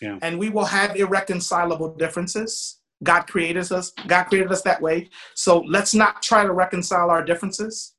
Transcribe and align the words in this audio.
Yeah. 0.00 0.18
And 0.22 0.38
we 0.38 0.48
will 0.48 0.64
have 0.64 0.96
irreconcilable 0.96 1.94
differences. 1.94 2.80
God 3.02 3.22
created 3.22 3.70
us. 3.70 3.92
God 4.06 4.24
created 4.24 4.50
us 4.50 4.62
that 4.62 4.80
way. 4.80 5.08
So 5.34 5.60
let's 5.60 5.94
not 5.94 6.22
try 6.22 6.44
to 6.44 6.52
reconcile 6.52 7.10
our 7.10 7.24
differences. 7.24 7.94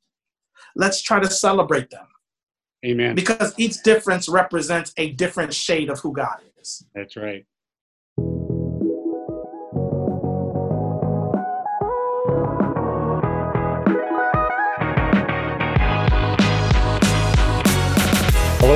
Let's 0.75 1.01
try 1.01 1.19
to 1.19 1.29
celebrate 1.29 1.89
them. 1.89 2.05
Amen. 2.85 3.15
Because 3.15 3.53
each 3.57 3.81
difference 3.83 4.29
represents 4.29 4.93
a 4.97 5.11
different 5.11 5.53
shade 5.53 5.89
of 5.89 5.99
who 5.99 6.13
God 6.13 6.41
is. 6.59 6.85
That's 6.95 7.15
right. 7.15 7.45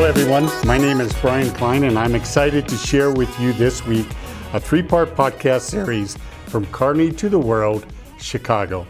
Hello, 0.04 0.12
everyone. 0.12 0.68
My 0.68 0.78
name 0.78 1.00
is 1.00 1.14
Brian 1.22 1.50
Klein, 1.52 1.86
and 1.86 1.98
I'm 1.98 2.14
excited 2.14 2.68
to 2.68 2.76
share 2.76 3.10
with 3.10 3.40
you 3.40 3.54
this 3.54 3.86
week 3.86 4.06
a 4.52 4.60
three 4.60 4.84
part 4.84 5.16
podcast 5.16 5.62
series 5.62 6.18
from 6.48 6.66
Kearney 6.74 7.10
to 7.14 7.30
the 7.30 7.40
World, 7.40 7.86
Chicago. 8.20 8.86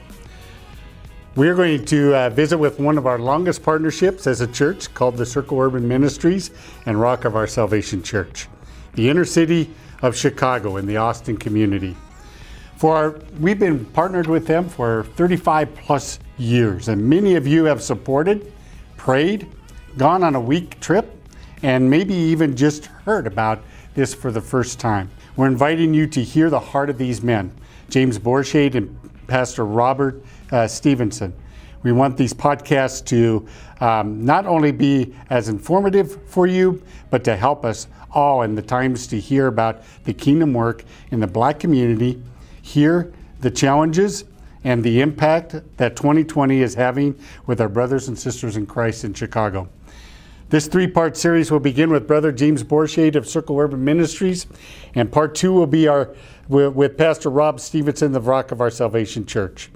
We're 1.36 1.54
going 1.54 1.86
to 1.86 2.16
uh, 2.16 2.30
visit 2.32 2.58
with 2.58 2.80
one 2.80 2.98
of 2.98 3.06
our 3.06 3.20
longest 3.20 3.62
partnerships 3.62 4.26
as 4.26 4.42
a 4.42 4.48
church 4.48 4.92
called 4.96 5.16
the 5.16 5.26
Circle 5.28 5.60
Urban 5.60 5.88
Ministries 5.88 6.50
and 6.88 7.00
Rock 7.00 7.26
of 7.26 7.36
Our 7.36 7.46
Salvation 7.46 8.02
Church, 8.02 8.48
the 8.96 9.08
inner 9.08 9.24
city 9.24 9.70
of 10.02 10.18
Chicago 10.18 10.78
in 10.78 10.88
the 10.88 10.98
Austin 10.98 11.38
community. 11.38 11.96
For 12.78 12.96
our, 12.96 13.20
we've 13.40 13.60
been 13.60 13.86
partnered 13.86 14.26
with 14.26 14.48
them 14.48 14.68
for 14.68 15.04
35 15.16 15.76
plus 15.76 16.18
years, 16.40 16.88
and 16.88 17.08
many 17.08 17.36
of 17.36 17.46
you 17.46 17.66
have 17.66 17.84
supported, 17.84 18.52
prayed, 18.98 19.48
gone 19.98 20.24
on 20.24 20.36
a 20.36 20.40
week 20.40 20.80
trip, 20.80 21.12
and 21.62 21.90
maybe 21.90 22.14
even 22.14 22.56
just 22.56 22.86
heard 22.86 23.28
about 23.28 23.62
this 23.94 24.14
for 24.14 24.32
the 24.32 24.42
first 24.42 24.80
time. 24.80 25.10
We're 25.36 25.48
inviting 25.48 25.94
you 25.94 26.08
to 26.08 26.24
hear 26.24 26.50
the 26.50 26.60
heart 26.60 26.90
of 26.90 26.98
these 26.98 27.22
men, 27.22 27.52
James 27.90 28.18
Borshade 28.20 28.76
and 28.76 28.98
Pastor 29.28 29.66
Robert 29.66 30.24
uh, 30.52 30.68
Stevenson. 30.68 31.34
We 31.84 31.92
want 31.92 32.18
these 32.18 32.34
podcasts 32.34 33.04
to 33.06 33.48
um, 33.82 34.26
not 34.26 34.46
only 34.46 34.72
be 34.72 35.14
as 35.30 35.50
informative 35.50 36.22
for 36.28 36.48
you, 36.48 36.82
but 37.10 37.24
to 37.26 37.36
help 37.36 37.66
us 37.66 37.88
all 38.12 38.44
in 38.44 38.56
the 38.56 38.62
times 38.62 39.08
to 39.08 39.20
hear 39.20 39.48
about 39.48 39.84
the 40.06 40.14
kingdom 40.14 40.54
work 40.54 40.86
in 41.12 41.20
the 41.20 41.28
black 41.28 41.60
community, 41.60 42.22
hear 42.62 43.12
the 43.42 43.52
challenges 43.52 44.24
and 44.64 44.84
the 44.84 45.02
impact 45.02 45.56
that 45.78 45.96
2020 45.96 46.62
is 46.62 46.76
having 46.76 47.20
with 47.46 47.60
our 47.60 47.68
brothers 47.68 48.08
and 48.08 48.18
sisters 48.18 48.56
in 48.56 48.66
Christ 48.66 49.04
in 49.04 49.14
Chicago. 49.14 49.68
This 50.54 50.68
three 50.68 50.86
part 50.86 51.18
series 51.18 51.50
will 51.50 51.60
begin 51.60 51.90
with 51.90 52.06
Brother 52.06 52.32
James 52.32 52.64
Borshade 52.64 53.16
of 53.16 53.28
Circle 53.28 53.60
Urban 53.60 53.84
Ministries, 53.84 54.46
and 54.94 55.12
part 55.12 55.34
two 55.34 55.52
will 55.52 55.66
be 55.66 55.88
our 55.88 56.14
with 56.48 56.96
Pastor 56.96 57.32
Rob 57.32 57.60
Stevenson 57.60 58.16
of 58.16 58.28
Rock 58.28 58.52
of 58.52 58.62
Our 58.62 58.70
Salvation 58.70 59.26
Church. 59.26 59.72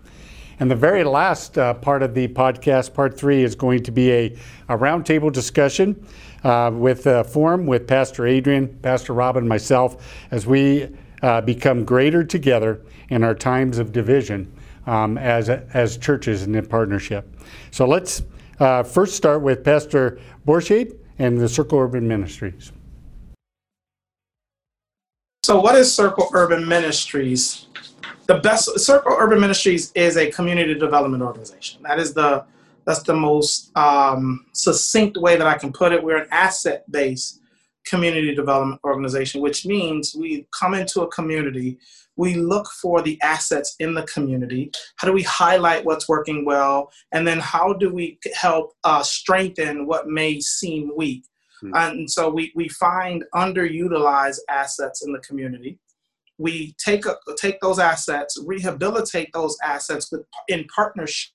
And 0.59 0.69
the 0.69 0.75
very 0.75 1.03
last 1.03 1.57
uh, 1.57 1.73
part 1.73 2.03
of 2.03 2.13
the 2.13 2.27
podcast, 2.27 2.93
part 2.93 3.17
three, 3.17 3.41
is 3.41 3.55
going 3.55 3.81
to 3.81 3.91
be 3.91 4.11
a, 4.11 4.25
a 4.69 4.77
roundtable 4.77 5.33
discussion 5.33 6.05
uh, 6.43 6.69
with 6.71 7.07
a 7.07 7.23
forum 7.23 7.65
with 7.65 7.87
Pastor 7.87 8.27
Adrian, 8.27 8.67
Pastor 8.83 9.13
Rob, 9.13 9.35
and 9.35 9.49
myself 9.49 10.27
as 10.29 10.45
we 10.45 10.95
uh, 11.23 11.41
become 11.41 11.85
greater 11.85 12.23
together 12.23 12.83
in 13.09 13.23
our 13.23 13.33
times 13.33 13.79
of 13.79 13.91
division 13.91 14.53
um, 14.85 15.17
as, 15.17 15.49
as 15.49 15.97
churches 15.97 16.43
and 16.43 16.55
in 16.55 16.67
partnership. 16.67 17.35
So 17.71 17.87
let's 17.87 18.21
uh, 18.59 18.83
first 18.83 19.15
start 19.15 19.41
with 19.41 19.63
Pastor 19.63 20.19
Borshade 20.45 20.97
and 21.19 21.39
the 21.39 21.49
Circle 21.49 21.79
Urban 21.79 22.07
Ministries. 22.07 22.71
So, 25.43 25.59
what 25.59 25.75
is 25.75 25.93
Circle 25.93 26.29
Urban 26.33 26.67
Ministries? 26.67 27.67
The 28.27 28.39
best 28.39 28.79
Circle 28.79 29.15
Urban 29.17 29.39
Ministries 29.39 29.91
is 29.93 30.17
a 30.17 30.29
community 30.31 30.73
development 30.73 31.23
organization. 31.23 31.81
That 31.83 31.99
is 31.99 32.13
the 32.13 32.45
that's 32.85 33.03
the 33.03 33.15
most 33.15 33.75
um, 33.77 34.45
succinct 34.53 35.17
way 35.17 35.35
that 35.35 35.45
I 35.45 35.57
can 35.57 35.73
put 35.73 35.91
it. 35.91 36.01
We're 36.01 36.23
an 36.23 36.27
asset-based 36.31 37.41
community 37.85 38.33
development 38.33 38.79
organization, 38.83 39.41
which 39.41 39.65
means 39.65 40.15
we 40.15 40.47
come 40.57 40.73
into 40.73 41.01
a 41.01 41.07
community 41.07 41.77
we 42.17 42.33
look 42.33 42.67
for 42.81 43.01
the 43.01 43.19
assets 43.21 43.75
in 43.79 43.93
the 43.93 44.03
community. 44.03 44.71
How 44.97 45.07
do 45.07 45.13
we 45.13 45.23
highlight 45.23 45.85
what's 45.85 46.09
working 46.09 46.43
well? 46.45 46.91
And 47.13 47.25
then 47.25 47.39
how 47.39 47.73
do 47.73 47.93
we 47.93 48.19
help 48.33 48.73
uh, 48.83 49.03
strengthen 49.03 49.87
what 49.87 50.07
may 50.07 50.39
seem 50.39 50.91
weak? 50.97 51.23
Mm-hmm. 51.63 51.75
And 51.75 52.11
so 52.11 52.29
we, 52.29 52.51
we 52.55 52.67
find 52.69 53.23
underutilized 53.33 54.39
assets 54.49 55.05
in 55.05 55.13
the 55.13 55.19
community. 55.19 55.79
We 56.37 56.75
take, 56.83 57.05
a, 57.05 57.15
take 57.37 57.59
those 57.61 57.79
assets, 57.79 58.37
rehabilitate 58.45 59.29
those 59.33 59.57
assets 59.63 60.11
with, 60.11 60.21
in 60.47 60.65
partnership 60.65 61.31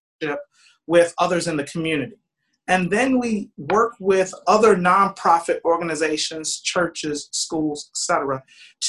with 0.86 1.14
others 1.18 1.48
in 1.48 1.56
the 1.56 1.64
community. 1.64 2.16
And 2.72 2.90
then 2.90 3.18
we 3.18 3.50
work 3.58 3.92
with 4.00 4.32
other 4.46 4.74
nonprofit 4.74 5.60
organizations, 5.62 6.58
churches, 6.58 7.28
schools, 7.30 7.90
etc., 7.92 8.42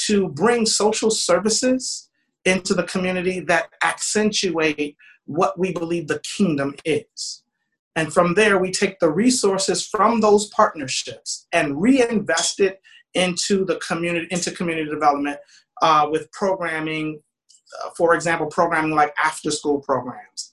to 0.06 0.28
bring 0.28 0.64
social 0.64 1.10
services 1.10 2.08
into 2.46 2.72
the 2.72 2.84
community 2.84 3.40
that 3.40 3.68
accentuate 3.82 4.96
what 5.26 5.58
we 5.58 5.70
believe 5.70 6.08
the 6.08 6.20
kingdom 6.20 6.74
is. 6.86 7.42
And 7.94 8.10
from 8.10 8.32
there, 8.32 8.58
we 8.58 8.70
take 8.70 9.00
the 9.00 9.10
resources 9.10 9.86
from 9.86 10.22
those 10.22 10.46
partnerships 10.46 11.46
and 11.52 11.78
reinvest 11.78 12.60
it 12.60 12.80
into 13.12 13.66
the 13.66 13.76
community, 13.76 14.28
into 14.30 14.50
community 14.50 14.88
development 14.88 15.36
uh, 15.82 16.08
with 16.10 16.32
programming, 16.32 17.20
uh, 17.84 17.90
for 17.98 18.14
example, 18.14 18.46
programming 18.46 18.92
like 18.92 19.14
after 19.22 19.50
school 19.50 19.80
programs, 19.80 20.43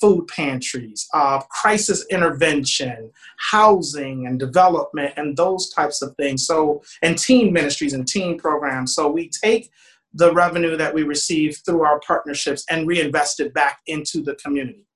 food 0.00 0.26
pantries, 0.28 1.06
uh, 1.14 1.40
crisis 1.50 2.04
intervention, 2.10 3.10
housing 3.38 4.26
and 4.26 4.38
development, 4.38 5.14
and 5.16 5.36
those 5.36 5.70
types 5.70 6.02
of 6.02 6.14
things. 6.16 6.46
So, 6.46 6.82
and 7.02 7.18
teen 7.18 7.52
ministries 7.52 7.92
and 7.92 8.06
teen 8.06 8.38
programs. 8.38 8.94
So, 8.94 9.08
we 9.08 9.28
take 9.28 9.70
the 10.14 10.32
revenue 10.32 10.76
that 10.76 10.94
we 10.94 11.02
receive 11.02 11.58
through 11.64 11.82
our 11.84 12.00
partnerships 12.00 12.64
and 12.70 12.86
reinvest 12.86 13.40
it 13.40 13.52
back 13.54 13.80
into 13.86 14.22
the 14.22 14.34
community. 14.36 14.86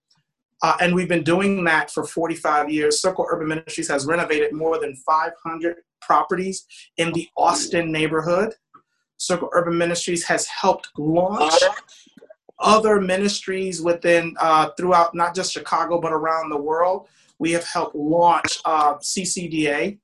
Uh, 0.62 0.76
and 0.80 0.94
we've 0.94 1.08
been 1.08 1.24
doing 1.24 1.64
that 1.64 1.90
for 1.90 2.04
45 2.04 2.70
years. 2.70 3.00
Circle 3.00 3.26
Urban 3.30 3.48
Ministries 3.48 3.88
has 3.88 4.06
renovated 4.06 4.52
more 4.52 4.78
than 4.78 4.94
500 4.94 5.76
properties 6.00 6.66
in 6.96 7.12
the 7.12 7.28
Austin 7.36 7.90
neighborhood. 7.90 8.54
Circle 9.16 9.50
Urban 9.52 9.76
Ministries 9.76 10.24
has 10.24 10.46
helped 10.46 10.88
launch 10.96 11.54
other 12.62 13.00
ministries 13.00 13.82
within 13.82 14.34
uh, 14.40 14.70
throughout 14.76 15.14
not 15.14 15.34
just 15.34 15.52
Chicago 15.52 16.00
but 16.00 16.12
around 16.12 16.50
the 16.50 16.56
world. 16.60 17.08
We 17.38 17.52
have 17.52 17.64
helped 17.64 17.94
launch 17.94 18.58
uh, 18.64 18.94
CCDA. 18.94 19.98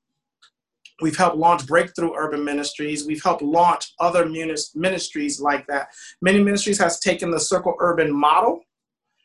We've 1.01 1.15
helped 1.15 1.37
launch 1.37 1.65
Breakthrough 1.65 2.13
Urban 2.13 2.43
Ministries. 2.43 3.07
We've 3.07 3.23
helped 3.23 3.41
launch 3.41 3.93
other 3.99 4.25
ministries 4.27 5.39
like 5.39 5.65
that. 5.67 5.89
Many 6.21 6.43
ministries 6.43 6.77
has 6.79 6.99
taken 6.99 7.31
the 7.31 7.39
Circle 7.39 7.75
Urban 7.79 8.13
model 8.13 8.61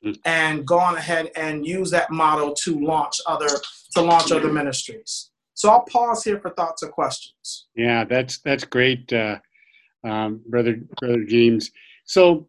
mm. 0.04 0.16
and 0.24 0.66
gone 0.66 0.96
ahead 0.96 1.30
and 1.36 1.66
use 1.66 1.90
that 1.90 2.10
model 2.10 2.54
to 2.62 2.78
launch 2.78 3.20
other 3.26 3.48
to 3.94 4.02
launch 4.02 4.32
other 4.32 4.52
ministries. 4.52 5.30
So 5.54 5.70
I'll 5.70 5.84
pause 5.84 6.24
here 6.24 6.40
for 6.40 6.50
thoughts 6.50 6.82
or 6.82 6.88
questions. 6.88 7.66
Yeah, 7.74 8.04
that's 8.04 8.38
that's 8.38 8.64
great, 8.64 9.12
uh, 9.12 9.38
um, 10.04 10.42
brother 10.46 10.80
brother 11.00 11.24
James. 11.24 11.70
So 12.04 12.48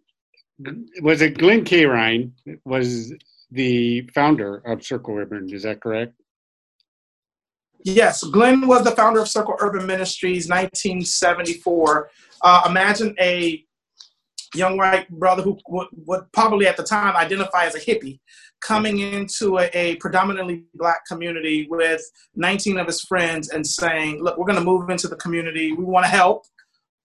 was 1.01 1.21
it 1.21 1.37
Glen 1.37 1.63
Kehrein 1.65 2.31
was 2.63 3.13
the 3.51 4.01
founder 4.13 4.57
of 4.57 4.83
Circle 4.83 5.17
Urban? 5.17 5.53
Is 5.53 5.63
that 5.63 5.81
correct? 5.81 6.13
Yes, 7.83 8.23
Glenn 8.23 8.65
was 8.65 8.83
the 8.83 8.91
founder 8.91 9.19
of 9.19 9.27
Circle 9.27 9.57
Urban 9.59 9.85
Ministries, 9.85 10.49
1974. 10.49 12.09
Uh, 12.41 12.63
imagine 12.67 13.15
a 13.19 13.63
young 14.55 14.77
white 14.77 15.07
brother 15.09 15.43
who 15.43 15.59
would, 15.67 15.87
would, 16.07 16.21
probably 16.31 16.65
at 16.65 16.77
the 16.77 16.83
time 16.83 17.15
identify 17.15 17.65
as 17.65 17.75
a 17.75 17.79
hippie 17.79 18.19
coming 18.59 18.99
into 18.99 19.59
a, 19.59 19.69
a, 19.73 19.95
predominantly 19.97 20.63
black 20.73 21.05
community 21.05 21.67
with 21.69 22.01
19 22.35 22.79
of 22.79 22.87
his 22.87 23.01
friends 23.01 23.49
and 23.49 23.65
saying, 23.65 24.23
look, 24.23 24.37
we're 24.37 24.47
going 24.47 24.57
to 24.57 24.65
move 24.65 24.89
into 24.89 25.07
the 25.07 25.15
community. 25.17 25.73
We 25.73 25.83
want 25.83 26.05
to 26.05 26.09
help. 26.09 26.45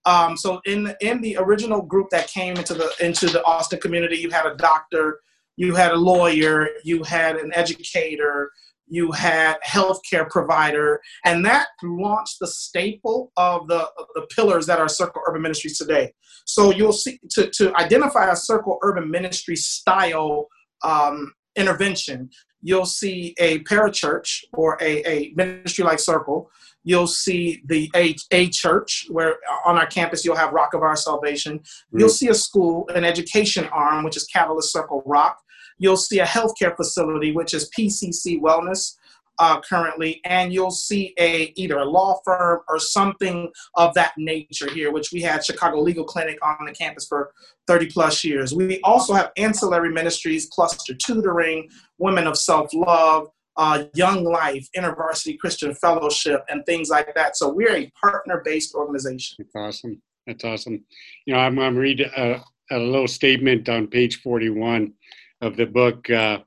Um, 0.07 0.37
so 0.37 0.61
in 0.65 0.95
in 1.01 1.21
the 1.21 1.37
original 1.39 1.83
group 1.83 2.09
that 2.11 2.29
came 2.29 2.57
into 2.57 2.75
the 2.75 2.91
into 3.01 3.27
the 3.27 3.45
Austin 3.45 3.81
community, 3.81 4.17
you 4.17 4.31
had 4.31 4.47
a 4.47 4.55
doctor, 4.55 5.21
you 5.57 5.75
had 5.75 5.93
a 5.93 5.97
lawyer, 5.97 6.69
you 6.85 7.03
had 7.03 7.37
an 7.37 7.53
educator, 7.55 8.51
you 8.87 9.13
had 9.13 9.57
healthcare 9.67 10.29
provider, 10.29 11.01
and 11.25 11.45
that 11.45 11.69
launched 11.83 12.39
the 12.41 12.47
staple 12.47 13.31
of 13.37 13.69
the 13.69 13.89
the 14.15 14.27
pillars 14.35 14.67
that 14.67 14.79
are 14.79 14.89
Circle 14.89 15.23
Urban 15.27 15.43
Ministries 15.43 15.77
today. 15.77 16.13
So 16.47 16.73
you'll 16.73 16.93
see 16.93 17.21
to 17.33 17.51
to 17.51 17.75
identify 17.77 18.31
a 18.31 18.37
Circle 18.37 18.79
Urban 18.83 19.11
Ministry 19.11 19.57
style 19.57 20.49
um, 20.83 21.35
intervention, 21.57 22.31
you'll 22.63 22.87
see 22.87 23.35
a 23.39 23.61
parachurch 23.61 24.45
or 24.53 24.79
a, 24.81 25.07
a 25.09 25.33
ministry 25.37 25.85
like 25.85 25.99
Circle 25.99 26.51
You'll 26.83 27.07
see 27.07 27.63
the 27.67 27.91
a, 27.95 28.17
a 28.31 28.49
church 28.49 29.07
where 29.11 29.37
on 29.65 29.77
our 29.77 29.87
campus 29.87 30.25
you'll 30.25 30.37
have 30.37 30.53
Rock 30.53 30.75
of 30.75 30.83
Our 30.83 30.97
Salvation. 30.97 31.59
Mm-hmm. 31.59 31.99
You'll 31.99 32.09
see 32.09 32.29
a 32.29 32.35
school, 32.35 32.89
an 32.95 33.05
education 33.05 33.67
arm, 33.67 34.05
which 34.05 34.17
is 34.17 34.25
Catalyst 34.25 34.73
Circle 34.73 35.03
Rock. 35.07 35.39
You'll 35.79 35.97
see 35.97 36.19
a 36.19 36.27
healthcare 36.27 36.77
facility, 36.77 37.33
which 37.33 37.55
is 37.55 37.71
PCC 37.77 38.41
Wellness 38.41 38.97
uh, 39.41 39.59
currently, 39.63 40.21
and 40.27 40.53
you'll 40.53 40.71
see 40.71 41.15
a 41.19 41.53
either 41.57 41.79
a 41.79 41.85
law 41.85 42.21
firm 42.25 42.61
or 42.69 42.79
something 42.79 43.51
of 43.75 43.95
that 43.95 44.13
nature 44.19 44.71
here, 44.71 44.93
which 44.93 45.13
we 45.13 45.23
had 45.23 45.43
Chicago 45.43 45.81
Legal 45.81 46.05
Clinic 46.05 46.39
on 46.43 46.67
the 46.67 46.73
campus 46.73 47.07
for 47.07 47.33
30 47.67 47.91
plus 47.91 48.23
years. 48.23 48.55
We 48.55 48.81
also 48.83 49.15
have 49.15 49.33
ancillary 49.39 49.91
ministries, 49.91 50.47
cluster 50.47 50.95
tutoring, 50.95 51.71
women 51.97 52.27
of 52.27 52.37
self 52.37 52.75
love, 52.75 53.29
uh, 53.57 53.85
Young 53.95 54.25
Life, 54.25 54.67
InterVarsity 54.77 55.39
Christian 55.39 55.75
Fellowship, 55.75 56.45
and 56.49 56.65
things 56.67 56.89
like 56.89 57.15
that. 57.15 57.37
So 57.37 57.53
we're 57.53 57.77
a 57.77 57.93
partner-based 58.03 58.75
organization. 58.75 59.37
That's 59.39 59.55
awesome. 59.55 60.03
That's 60.27 60.45
awesome. 60.45 60.85
You 61.27 61.35
know, 61.35 61.41
I'm, 61.41 61.59
I'm 61.59 61.77
reading 61.77 62.11
a, 62.17 62.43
a, 62.71 62.79
little 62.79 63.09
statement 63.09 63.69
on 63.69 63.89
page 63.89 64.21
41 64.21 64.93
of 65.41 65.57
the 65.57 65.67
book, 65.67 66.09
uh, 66.11 66.39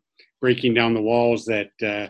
Breaking 0.41 0.73
Down 0.73 0.93
the 0.93 1.01
Walls, 1.01 1.45
that 1.45 1.71
uh, 1.81 2.07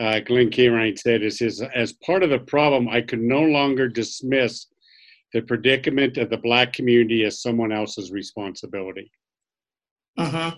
uh, 0.00 0.20
Glen 0.20 0.50
Kehrein 0.50 0.98
said 0.98 1.22
is 1.22 1.40
his, 1.40 1.62
as 1.74 1.92
part 2.04 2.22
of 2.22 2.30
the 2.30 2.38
problem, 2.38 2.88
I 2.88 3.00
could 3.00 3.20
no 3.20 3.42
longer 3.42 3.88
dismiss 3.88 4.66
the 5.32 5.42
predicament 5.42 6.16
of 6.16 6.30
the 6.30 6.36
black 6.38 6.72
community 6.72 7.24
as 7.24 7.42
someone 7.42 7.72
else's 7.72 8.10
responsibility. 8.10 9.10
Uh-huh. 10.16 10.54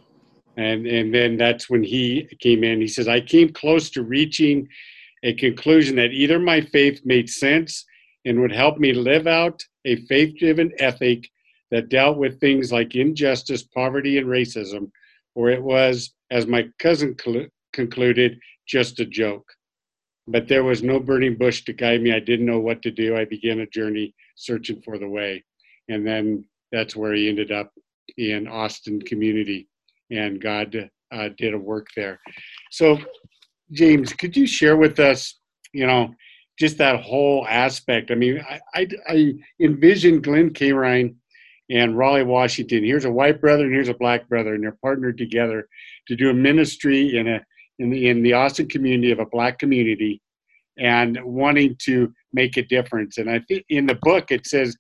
And, 0.57 0.87
and 0.87 1.15
then 1.15 1.37
that's 1.37 1.71
when 1.71 1.83
he 1.83 2.29
came 2.41 2.65
in. 2.65 2.81
He 2.81 2.89
says, 2.89 3.09
I 3.09 3.21
came 3.21 3.53
close 3.53 3.91
to 3.91 4.03
reaching 4.03 4.69
a 5.23 5.35
conclusion 5.35 5.97
that 5.97 6.13
either 6.13 6.39
my 6.39 6.61
faith 6.61 7.01
made 7.05 7.29
sense 7.29 7.85
and 8.25 8.41
would 8.41 8.53
help 8.53 8.79
me 8.79 8.93
live 8.93 9.27
out 9.27 9.63
a 9.85 9.97
faith 10.07 10.37
driven 10.39 10.73
ethic 10.79 11.29
that 11.71 11.89
dealt 11.89 12.19
with 12.19 12.41
things 12.41 12.73
like 12.73 12.95
injustice, 12.95 13.63
poverty, 13.63 14.19
and 14.19 14.27
racism, 14.27 14.91
or 15.35 15.51
it 15.51 15.63
was, 15.63 16.13
as 16.31 16.47
my 16.47 16.69
cousin 16.79 17.17
cl- 17.19 17.47
concluded, 17.73 18.39
just 18.67 19.01
a 19.01 19.07
joke. 19.07 19.49
But 20.27 20.49
there 20.49 20.65
was 20.65 20.83
no 20.83 20.99
burning 21.01 21.37
bush 21.37 21.65
to 21.65 21.73
guide 21.73 22.03
me. 22.03 22.13
I 22.13 22.21
didn't 22.21 22.47
know 22.47 22.61
what 22.61 22.83
to 22.83 22.91
do. 22.91 23.17
I 23.17 23.25
began 23.25 23.61
a 23.61 23.67
journey 23.67 24.15
searching 24.37 24.81
for 24.83 24.99
the 24.99 25.09
way. 25.09 25.45
And 25.89 26.07
then 26.07 26.45
that's 26.73 26.95
where 26.95 27.15
he 27.15 27.29
ended 27.29 27.51
up 27.53 27.73
in 28.17 28.47
Austin 28.47 29.01
community 29.03 29.69
and 30.11 30.41
God 30.41 30.91
uh, 31.13 31.29
did 31.37 31.55
a 31.55 31.59
work 31.59 31.89
there. 31.97 32.21
So, 32.71 32.99
James, 33.73 34.13
could 34.13 34.37
you 34.37 34.47
share 34.47 34.77
with 34.77 34.99
us, 34.99 35.39
you 35.73 35.87
know, 35.87 36.15
just 36.59 36.79
that 36.79 37.01
whole 37.01 37.47
aspect? 37.49 38.11
I 38.11 38.15
mean, 38.15 38.45
I, 38.49 38.61
I, 38.75 38.89
I 39.09 39.35
envision 39.61 40.21
Glen 40.21 40.51
Kehrein 40.51 41.15
and 41.71 41.97
Raleigh, 41.97 42.25
Washington. 42.25 42.85
Here's 42.85 43.05
a 43.05 43.13
white 43.13 43.41
brother 43.41 43.65
and 43.65 43.73
here's 43.73 43.89
a 43.89 43.95
black 43.95 44.29
brother, 44.29 44.55
and 44.55 44.65
they're 44.65 44.77
partnered 44.83 45.19
together 45.19 45.69
to 46.09 46.17
do 46.17 46.31
a 46.31 46.35
ministry 46.35 47.17
in 47.17 47.29
a 47.29 47.41
in 47.79 47.91
the 47.91 48.09
in 48.09 48.23
the 48.23 48.35
Austin 48.35 48.69
community 48.69 49.13
of 49.13 49.21
a 49.21 49.27
black 49.27 49.59
community, 49.59 50.21
and 50.79 51.19
wanting 51.23 51.77
to 51.85 52.13
make 52.33 52.57
a 52.57 52.63
difference. 52.63 53.19
And 53.19 53.31
I 53.31 53.41
think 53.41 53.65
in 53.69 53.87
the 53.87 53.99
book 54.03 54.31
it 54.31 54.47
says 54.47 54.77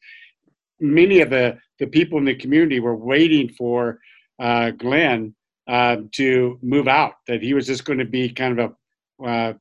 many 0.80 1.20
of 1.20 1.30
the 1.30 1.58
the 1.78 1.86
people 1.86 2.18
in 2.18 2.24
the 2.24 2.34
community 2.34 2.80
were 2.80 2.96
waiting 2.96 3.48
for 3.48 4.00
uh, 4.40 4.70
Glenn 4.70 5.34
uh, 5.68 5.98
to 6.12 6.58
move 6.62 6.88
out. 6.88 7.14
That 7.28 7.42
he 7.42 7.54
was 7.54 7.66
just 7.66 7.84
going 7.84 7.98
to 7.98 8.04
be 8.04 8.30
kind 8.30 8.58
of 8.58 8.74
a 9.22 9.24
uh, 9.24 9.52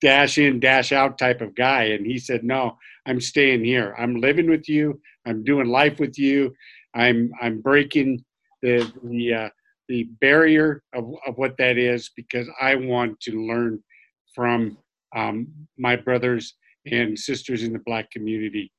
dash 0.00 0.38
in, 0.38 0.60
dash 0.60 0.92
out 0.92 1.18
type 1.18 1.40
of 1.40 1.54
guy, 1.54 1.84
and 1.84 2.06
he 2.06 2.18
said, 2.18 2.44
"No, 2.44 2.76
I'm 3.06 3.20
staying 3.20 3.64
here. 3.64 3.94
I'm 3.98 4.16
living 4.16 4.50
with 4.50 4.68
you. 4.68 5.00
I'm 5.26 5.44
doing 5.44 5.68
life 5.68 5.98
with 5.98 6.18
you. 6.18 6.54
I'm 6.94 7.32
I'm 7.40 7.60
breaking 7.60 8.24
the 8.62 8.90
the 9.04 9.34
uh, 9.34 9.48
the 9.88 10.04
barrier 10.20 10.82
of, 10.94 11.14
of 11.26 11.36
what 11.36 11.56
that 11.58 11.76
is 11.76 12.10
because 12.16 12.48
I 12.60 12.74
want 12.74 13.20
to 13.20 13.46
learn 13.46 13.82
from 14.34 14.78
um, 15.14 15.48
my 15.78 15.96
brothers 15.96 16.54
and 16.90 17.18
sisters 17.18 17.62
in 17.62 17.72
the 17.72 17.82
black 17.86 18.10
community. 18.10 18.72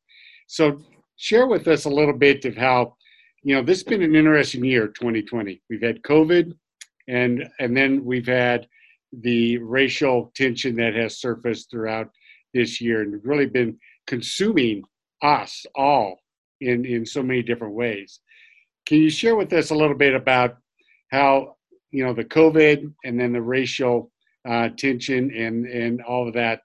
So 0.48 0.80
share 1.18 1.48
with 1.48 1.68
us 1.68 1.86
a 1.86 1.90
little 1.90 2.14
bit 2.14 2.46
of 2.46 2.56
how 2.56 2.96
you 3.46 3.54
know, 3.54 3.62
this 3.62 3.78
has 3.78 3.84
been 3.84 4.02
an 4.02 4.16
interesting 4.16 4.66
year, 4.66 4.88
2020. 4.88 5.62
We've 5.70 5.82
had 5.82 6.02
COVID, 6.02 6.56
and 7.08 7.48
and 7.60 7.78
then 7.78 8.04
we've 8.04 8.26
had 8.26 8.68
the 9.14 9.60
racial 9.60 10.32
tension 10.36 10.76
that 10.78 10.96
has 10.96 11.20
surfaced 11.20 11.70
throughout 11.70 12.10
this 12.56 12.82
year, 12.82 13.04
and 13.04 13.24
really 13.24 13.46
been 13.46 13.78
consuming 14.08 14.84
us 15.22 15.64
all 15.76 16.22
in 16.60 16.86
in 16.86 17.06
so 17.06 17.22
many 17.22 17.44
different 17.44 17.76
ways. 17.76 18.20
Can 18.88 18.98
you 18.98 19.12
share 19.12 19.36
with 19.36 19.54
us 19.54 19.70
a 19.70 19.76
little 19.76 19.96
bit 19.96 20.16
about 20.16 20.58
how 21.12 21.56
you 21.92 22.04
know 22.04 22.14
the 22.14 22.26
COVID 22.26 22.92
and 23.04 23.20
then 23.20 23.32
the 23.32 23.42
racial 23.44 24.12
uh, 24.50 24.70
tension 24.70 25.32
and 25.36 25.68
and 25.68 26.02
all 26.02 26.28
of 26.28 26.34
that? 26.34 26.62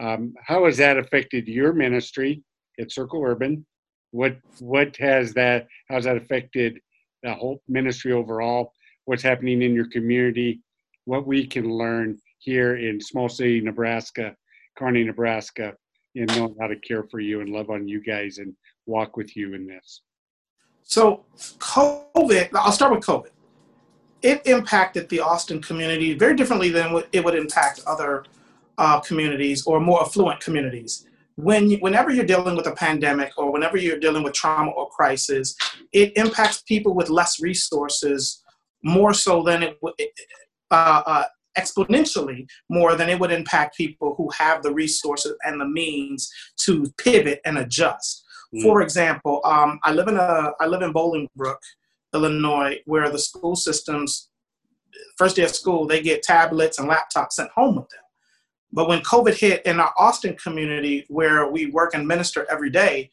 Um, 0.00 0.32
how 0.42 0.64
has 0.64 0.78
that 0.78 0.96
affected 0.96 1.46
your 1.46 1.74
ministry 1.74 2.42
at 2.80 2.90
Circle 2.90 3.22
Urban? 3.22 3.66
What 4.12 4.36
what 4.60 4.96
has 4.98 5.34
that 5.34 5.66
how's 5.88 6.04
that 6.04 6.16
affected 6.16 6.78
the 7.22 7.34
whole 7.34 7.60
ministry 7.68 8.12
overall? 8.12 8.72
What's 9.06 9.22
happening 9.22 9.62
in 9.62 9.74
your 9.74 9.88
community? 9.88 10.60
What 11.04 11.26
we 11.26 11.46
can 11.46 11.68
learn 11.68 12.18
here 12.38 12.76
in 12.76 13.00
small 13.00 13.28
city 13.28 13.60
nebraska 13.60 14.36
kearney 14.76 15.04
nebraska 15.04 15.74
and 16.14 16.28
know 16.36 16.54
how 16.60 16.66
to 16.66 16.76
care 16.76 17.04
for 17.04 17.20
you 17.20 17.40
and 17.40 17.50
love 17.50 17.70
on 17.70 17.88
you 17.88 18.00
guys 18.00 18.38
and 18.38 18.54
walk 18.86 19.16
with 19.16 19.36
you 19.36 19.54
in 19.54 19.66
this. 19.66 20.02
So 20.82 21.24
covid 21.58 22.50
i'll 22.54 22.72
start 22.72 22.92
with 22.92 23.04
covid. 23.04 23.30
It 24.20 24.46
impacted 24.46 25.08
the 25.08 25.20
austin 25.20 25.62
community 25.62 26.14
very 26.14 26.36
differently 26.36 26.68
than 26.68 27.02
it 27.12 27.24
would 27.24 27.34
impact 27.34 27.80
other 27.86 28.24
uh, 28.78 29.00
communities 29.00 29.66
or 29.66 29.80
more 29.80 30.02
affluent 30.02 30.40
communities 30.40 31.06
when 31.36 31.70
you, 31.70 31.78
whenever 31.78 32.10
you're 32.10 32.24
dealing 32.24 32.56
with 32.56 32.66
a 32.66 32.74
pandemic 32.74 33.32
or 33.36 33.52
whenever 33.52 33.76
you're 33.76 33.98
dealing 33.98 34.22
with 34.22 34.34
trauma 34.34 34.70
or 34.72 34.88
crisis, 34.90 35.56
it 35.92 36.16
impacts 36.16 36.62
people 36.62 36.94
with 36.94 37.08
less 37.08 37.40
resources 37.40 38.42
more 38.82 39.14
so 39.14 39.42
than 39.42 39.62
it 39.62 39.78
would 39.82 39.94
uh, 40.70 41.02
uh, 41.06 41.24
exponentially 41.56 42.46
more 42.70 42.96
than 42.96 43.08
it 43.08 43.18
would 43.18 43.30
impact 43.30 43.76
people 43.76 44.14
who 44.16 44.28
have 44.30 44.62
the 44.62 44.72
resources 44.72 45.34
and 45.44 45.60
the 45.60 45.68
means 45.68 46.30
to 46.56 46.90
pivot 46.98 47.40
and 47.44 47.58
adjust. 47.58 48.24
Mm. 48.54 48.62
For 48.62 48.82
example, 48.82 49.40
um, 49.44 49.78
I 49.84 49.92
live 49.92 50.08
in 50.08 50.16
a 50.16 50.52
I 50.60 50.66
live 50.66 50.82
in 50.82 50.92
Bolingbrook, 50.92 51.58
Illinois, 52.14 52.78
where 52.86 53.10
the 53.10 53.18
school 53.18 53.56
systems 53.56 54.28
first 55.16 55.36
day 55.36 55.44
of 55.44 55.54
school 55.54 55.86
they 55.86 56.02
get 56.02 56.22
tablets 56.22 56.78
and 56.78 56.88
laptops 56.88 57.32
sent 57.32 57.50
home 57.50 57.76
with 57.76 57.88
them. 57.88 58.00
But 58.72 58.88
when 58.88 59.00
COVID 59.00 59.34
hit 59.34 59.64
in 59.66 59.80
our 59.80 59.92
Austin 59.98 60.36
community, 60.36 61.04
where 61.08 61.50
we 61.50 61.66
work 61.66 61.94
and 61.94 62.06
minister 62.06 62.46
every 62.50 62.70
day, 62.70 63.10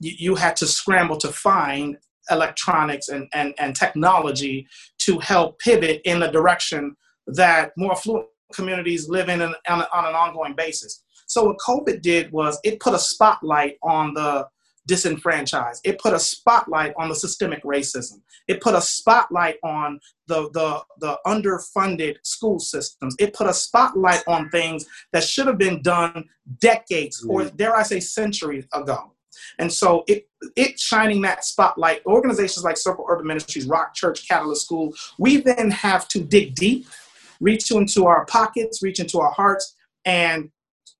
you, 0.00 0.12
you 0.18 0.34
had 0.34 0.56
to 0.56 0.66
scramble 0.66 1.16
to 1.18 1.28
find 1.28 1.98
electronics 2.30 3.08
and, 3.08 3.28
and, 3.34 3.54
and 3.58 3.74
technology 3.74 4.66
to 4.98 5.18
help 5.18 5.58
pivot 5.58 6.00
in 6.04 6.20
the 6.20 6.28
direction 6.28 6.96
that 7.26 7.72
more 7.76 7.92
affluent 7.92 8.26
communities 8.54 9.08
live 9.08 9.28
in 9.28 9.42
on, 9.42 9.54
on 9.68 10.04
an 10.04 10.14
ongoing 10.14 10.54
basis. 10.54 11.02
So 11.26 11.44
what 11.44 11.58
COVID 11.58 12.02
did 12.02 12.30
was 12.30 12.58
it 12.62 12.80
put 12.80 12.94
a 12.94 12.98
spotlight 12.98 13.76
on 13.82 14.14
the 14.14 14.46
disenfranchised. 14.86 15.80
It 15.84 16.00
put 16.00 16.12
a 16.12 16.18
spotlight 16.18 16.92
on 16.98 17.08
the 17.08 17.14
systemic 17.14 17.62
racism. 17.62 18.20
It 18.48 18.60
put 18.60 18.74
a 18.74 18.80
spotlight 18.80 19.56
on 19.62 20.00
the, 20.26 20.50
the, 20.50 20.82
the 20.98 21.18
underfunded 21.26 22.16
school 22.24 22.58
systems. 22.58 23.14
It 23.18 23.34
put 23.34 23.46
a 23.46 23.54
spotlight 23.54 24.24
on 24.26 24.50
things 24.50 24.86
that 25.12 25.24
should 25.24 25.46
have 25.46 25.58
been 25.58 25.82
done 25.82 26.28
decades 26.58 27.24
or 27.28 27.42
mm. 27.42 27.56
dare 27.56 27.76
I 27.76 27.82
say 27.82 28.00
centuries 28.00 28.66
ago. 28.72 29.12
And 29.58 29.72
so 29.72 30.04
it 30.08 30.28
it 30.56 30.78
shining 30.78 31.22
that 31.22 31.44
spotlight, 31.44 32.04
organizations 32.06 32.64
like 32.64 32.76
Circle 32.76 33.06
Urban 33.08 33.26
Ministries, 33.26 33.66
Rock 33.66 33.94
Church, 33.94 34.28
Catalyst 34.28 34.64
School, 34.64 34.92
we 35.18 35.38
then 35.38 35.70
have 35.70 36.06
to 36.08 36.20
dig 36.20 36.54
deep, 36.54 36.86
reach 37.40 37.70
into 37.70 38.06
our 38.06 38.26
pockets, 38.26 38.82
reach 38.82 39.00
into 39.00 39.20
our 39.20 39.30
hearts, 39.30 39.74
and 40.04 40.50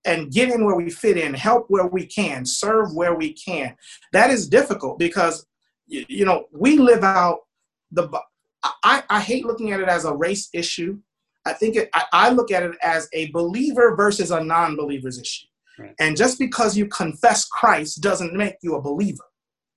and 0.05 0.33
get 0.33 0.51
in 0.51 0.65
where 0.65 0.77
we 0.77 0.91
fit 0.91 1.17
in, 1.17 1.35
help 1.35 1.67
where 1.69 1.87
we 1.87 2.07
can, 2.07 2.45
serve 2.45 2.95
where 2.95 3.15
we 3.15 3.33
can. 3.33 3.77
That 4.13 4.31
is 4.31 4.49
difficult 4.49 4.99
because, 4.99 5.47
you 5.87 6.25
know, 6.25 6.47
we 6.53 6.79
live 6.79 7.05
out 7.05 7.41
the. 7.91 8.09
I, 8.85 9.03
I 9.11 9.21
hate 9.21 9.45
looking 9.45 9.73
at 9.73 9.81
it 9.81 9.89
as 9.89 10.05
a 10.05 10.15
race 10.15 10.49
issue. 10.53 10.99
I 11.45 11.53
think 11.53 11.75
it, 11.75 11.89
I, 11.93 12.05
I 12.13 12.31
look 12.31 12.53
at 12.53 12.63
it 12.63 12.77
as 12.83 13.09
a 13.13 13.31
believer 13.33 13.97
versus 13.97 14.31
a 14.31 14.43
non 14.43 14.77
believer's 14.77 15.19
issue. 15.19 15.47
Right. 15.79 15.95
And 15.99 16.17
just 16.17 16.39
because 16.39 16.77
you 16.77 16.87
confess 16.87 17.47
Christ 17.47 18.01
doesn't 18.01 18.35
make 18.35 18.57
you 18.63 18.77
a 18.77 18.81
believer. 18.81 19.25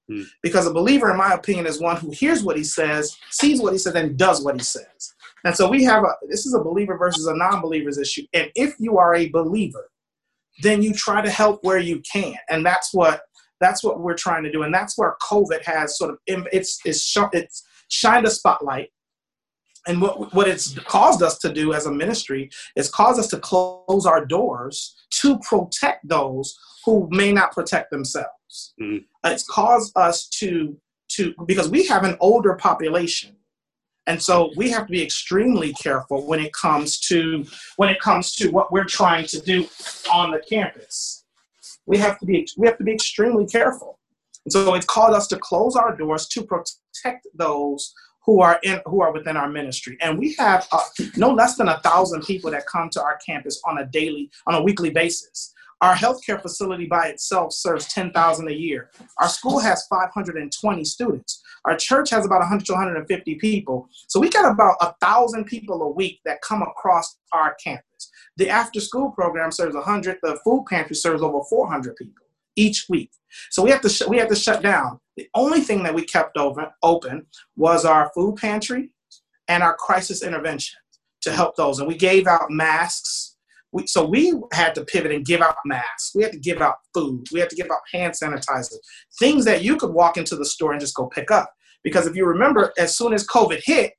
Hmm. 0.08 0.24
Because 0.44 0.68
a 0.68 0.74
believer, 0.74 1.10
in 1.10 1.18
my 1.18 1.34
opinion, 1.34 1.66
is 1.66 1.82
one 1.82 1.98
who 1.98 2.12
hears 2.12 2.44
what 2.44 2.58
he 2.58 2.64
says, 2.64 3.18
sees 3.32 3.60
what 3.60 3.74
he 3.74 3.80
says, 3.80 3.96
and 3.96 4.18
does 4.18 4.44
what 4.44 4.56
he 4.56 4.62
says. 4.62 5.14
And 5.46 5.56
so 5.56 5.70
we 5.70 5.84
have 5.84 6.04
a 6.04 6.14
this 6.28 6.46
is 6.46 6.54
a 6.54 6.64
believer 6.64 6.98
versus 6.98 7.28
a 7.28 7.36
non 7.36 7.62
believer's 7.62 7.98
issue. 7.98 8.24
And 8.34 8.52
if 8.56 8.76
you 8.80 8.98
are 8.98 9.16
a 9.16 9.30
believer, 9.30 9.90
then 10.62 10.82
you 10.82 10.94
try 10.94 11.22
to 11.22 11.30
help 11.30 11.64
where 11.64 11.78
you 11.78 12.02
can, 12.12 12.36
and 12.50 12.66
that's 12.66 12.94
what 12.94 13.22
that's 13.62 13.84
what 13.84 14.00
we're 14.00 14.16
trying 14.16 14.44
to 14.44 14.52
do, 14.52 14.64
and 14.64 14.74
that's 14.74 14.98
where 14.98 15.16
COVID 15.22 15.64
has 15.64 15.98
sort 15.98 16.12
of 16.12 16.18
it's 16.28 16.80
it's 16.86 17.16
it's 17.34 17.64
shined 17.90 18.26
a 18.26 18.32
spotlight. 18.32 18.90
And 19.88 20.02
what, 20.02 20.34
what 20.34 20.48
it's 20.48 20.74
caused 20.80 21.22
us 21.22 21.38
to 21.40 21.54
do 21.54 21.72
as 21.74 21.86
a 21.86 21.92
ministry 21.92 22.50
is 22.76 22.90
caused 22.90 23.20
us 23.20 23.28
to 23.28 23.38
close 23.38 24.08
our 24.08 24.26
doors 24.26 24.96
to 25.22 25.38
protect 25.40 26.08
those 26.08 26.58
who 26.84 27.08
may 27.12 27.32
not 27.32 27.52
protect 27.52 27.92
themselves. 27.92 28.74
Mm-hmm. 28.82 29.32
It's 29.32 29.48
caused 29.48 29.96
us 29.96 30.28
to 30.40 30.78
to 31.10 31.34
because 31.46 31.70
we 31.70 31.86
have 31.86 32.04
an 32.04 32.18
older 32.20 32.56
population 32.56 33.36
and 34.08 34.22
so 34.22 34.52
we 34.56 34.70
have 34.70 34.86
to 34.86 34.92
be 34.92 35.02
extremely 35.02 35.74
careful 35.74 36.28
when 36.28 36.40
it 36.40 36.54
comes 36.54 37.00
to 37.02 37.46
when 37.78 37.90
it 37.90 38.00
comes 38.00 38.32
to 38.34 38.50
what 38.50 38.72
we're 38.72 38.86
trying 38.86 39.26
to 39.28 39.40
do 39.40 39.68
on 40.12 40.32
the 40.32 40.42
campus. 40.48 41.24
We 41.86 41.98
have 41.98 42.20
to 42.20 42.26
be 42.26 42.48
we 42.58 42.68
have 42.68 42.78
to 42.78 42.84
be 42.84 42.94
extremely 42.94 43.46
careful. 43.46 44.00
And 44.46 44.54
so 44.54 44.76
it's 44.76 44.86
called 44.86 45.16
us 45.16 45.28
to 45.28 45.38
close 45.38 45.76
our 45.76 45.96
doors 45.96 46.28
to 46.30 46.44
protect 46.44 47.28
those 47.34 47.94
who 48.26 48.42
are 48.42 48.60
in 48.64 48.80
who 48.86 49.02
are 49.02 49.12
within 49.12 49.38
our 49.38 49.50
ministry. 49.50 49.98
And 50.02 50.20
we 50.20 50.36
have 50.38 50.68
uh, 50.72 50.82
no 51.18 51.32
less 51.32 51.56
than 51.56 51.70
a 51.70 51.80
thousand 51.80 52.24
people 52.24 52.52
that 52.52 52.68
come 52.68 52.90
to 52.92 53.02
our 53.02 53.18
campus 53.26 53.60
on 53.66 53.80
a 53.80 53.86
daily 53.86 54.30
on 54.46 54.56
a 54.56 54.62
weekly 54.62 54.92
basis. 54.92 55.54
Our 55.82 55.94
healthcare 55.94 56.42
facility 56.42 56.86
by 56.86 57.08
itself 57.08 57.54
serves 57.54 57.88
10,000 57.88 58.48
a 58.48 58.54
year. 58.54 58.90
Our 59.20 59.28
school 59.28 59.60
has 59.60 59.86
520 59.88 60.84
students. 60.86 61.44
Our 61.66 61.76
church 61.76 62.10
has 62.12 62.26
about 62.26 62.40
100 62.40 62.66
to 62.68 62.74
150 62.74 63.36
people. 63.36 63.90
So 64.08 64.20
we 64.20 64.30
got 64.30 64.50
about 64.50 64.78
a 64.82 64.94
thousand 65.02 65.46
people 65.46 65.82
a 65.82 65.90
week 65.90 66.22
that 66.26 66.42
come 66.42 66.62
across 66.62 67.18
our 67.34 67.56
campus. 67.56 68.12
The 68.38 68.50
after 68.50 68.80
school 68.80 69.12
program 69.12 69.52
serves 69.52 69.76
100. 69.76 70.20
The 70.22 70.40
food 70.44 70.66
pantry 70.70 70.96
serves 70.96 71.22
over 71.22 71.40
400 71.50 71.96
people 71.96 72.24
each 72.56 72.86
week. 72.90 73.12
So 73.50 73.64
we 73.64 73.70
have 73.72 73.82
to 73.82 73.90
sh- 73.90 74.08
we 74.08 74.18
have 74.18 74.30
to 74.30 74.36
shut 74.36 74.62
down. 74.62 75.00
The 75.18 75.28
only 75.34 75.62
thing 75.62 75.84
that 75.84 75.94
we 75.94 76.04
kept 76.04 76.38
open 76.38 76.68
open 76.84 77.26
was 77.56 77.86
our 77.86 78.12
food 78.14 78.38
pantry 78.38 78.92
and 79.48 79.62
our 79.64 79.76
crisis 79.76 80.24
intervention 80.24 80.78
to 81.22 81.32
help 81.32 81.56
those. 81.56 81.80
And 81.80 81.88
we 81.88 81.98
gave 81.98 82.28
out 82.28 82.50
masks 82.50 83.35
we, 83.76 83.86
so 83.88 84.06
we 84.06 84.34
had 84.54 84.74
to 84.76 84.86
pivot 84.86 85.12
and 85.12 85.26
give 85.26 85.42
out 85.42 85.58
masks. 85.66 86.14
We 86.16 86.24
had 86.24 86.32
to 86.32 86.40
give 86.40 86.62
out 86.62 86.76
food. 86.94 87.26
We 87.34 87.42
had 87.42 87.50
to 87.50 87.58
give 87.58 87.70
out 87.70 87.82
hand 87.92 88.14
sanitizer, 88.14 88.78
things 89.20 89.44
that 89.44 89.64
you 89.64 89.76
could 89.76 89.92
walk 89.92 90.16
into 90.16 90.38
the 90.38 90.46
store 90.46 90.72
and 90.72 90.80
just 90.80 90.96
go 90.96 91.08
pick 91.08 91.30
up. 91.30 91.52
Because 91.84 92.08
if 92.08 92.16
you 92.16 92.26
remember, 92.26 92.72
as 92.78 92.98
soon 92.98 93.14
as 93.14 93.28
COVID 93.28 93.62
hit, 93.66 93.92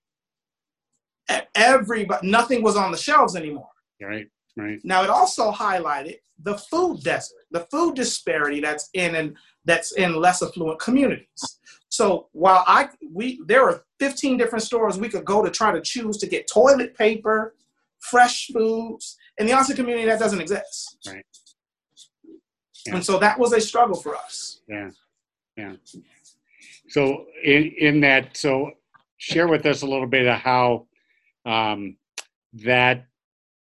everybody 1.55 2.27
nothing 2.27 2.63
was 2.63 2.75
on 2.75 2.91
the 2.91 2.97
shelves 2.97 3.37
anymore. 3.37 3.69
Right, 4.01 4.27
right. 4.57 4.79
Now 4.83 5.03
it 5.03 5.11
also 5.11 5.53
highlighted 5.53 6.17
the 6.43 6.57
food 6.57 7.03
desert, 7.03 7.45
the 7.51 7.67
food 7.71 7.97
disparity 7.97 8.61
that's 8.61 8.89
in 8.95 9.15
and 9.15 9.37
that's 9.67 9.93
in 9.93 10.15
less 10.15 10.43
affluent 10.43 10.81
communities. 10.81 11.59
So 11.91 12.29
while 12.33 12.65
I 12.67 12.89
we 13.13 13.43
there 13.47 13.69
are 13.69 13.85
15 14.01 14.39
different 14.39 14.65
stores 14.65 14.99
we 14.99 15.11
could 15.11 15.27
go 15.27 15.43
to 15.43 15.51
try 15.51 15.71
to 15.71 15.83
choose 15.83 16.17
to 16.19 16.27
get 16.27 16.49
toilet 16.51 16.97
paper, 16.97 17.55
fresh 18.01 18.47
foods. 18.49 19.17
In 19.39 19.47
the 19.47 19.53
Austin 19.53 19.77
community, 19.77 20.07
that 20.07 20.19
doesn't 20.19 20.41
exist. 20.41 20.97
Right. 21.07 21.25
Yeah. 22.87 22.95
And 22.95 23.05
so 23.05 23.19
that 23.19 23.39
was 23.39 23.53
a 23.53 23.61
struggle 23.61 23.97
for 23.97 24.17
us. 24.17 24.61
Yeah. 24.69 24.91
Yeah. 25.57 25.75
So 26.89 27.27
in 27.45 27.73
in 27.79 28.01
that, 28.01 28.37
so 28.37 28.71
share 29.19 29.49
with 29.49 29.67
us 29.67 29.83
a 29.83 29.87
little 29.87 30.07
bit 30.07 30.27
of 30.27 30.39
how 30.39 30.87
um, 31.45 31.97
that 32.53 33.07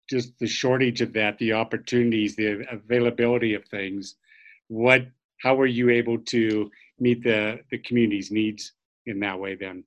just 0.08 0.38
the 0.38 0.46
shortage 0.46 1.00
of 1.00 1.12
that, 1.12 1.38
the 1.38 1.52
opportunities, 1.52 2.36
the 2.36 2.64
availability 2.70 3.54
of 3.54 3.64
things. 3.66 4.16
What, 4.68 5.06
how 5.42 5.54
were 5.54 5.66
you 5.66 5.90
able 5.90 6.18
to 6.18 6.70
meet 6.98 7.22
the 7.22 7.60
the 7.70 7.78
community's 7.78 8.30
needs 8.30 8.72
in 9.06 9.20
that 9.20 9.38
way? 9.38 9.54
Then. 9.54 9.84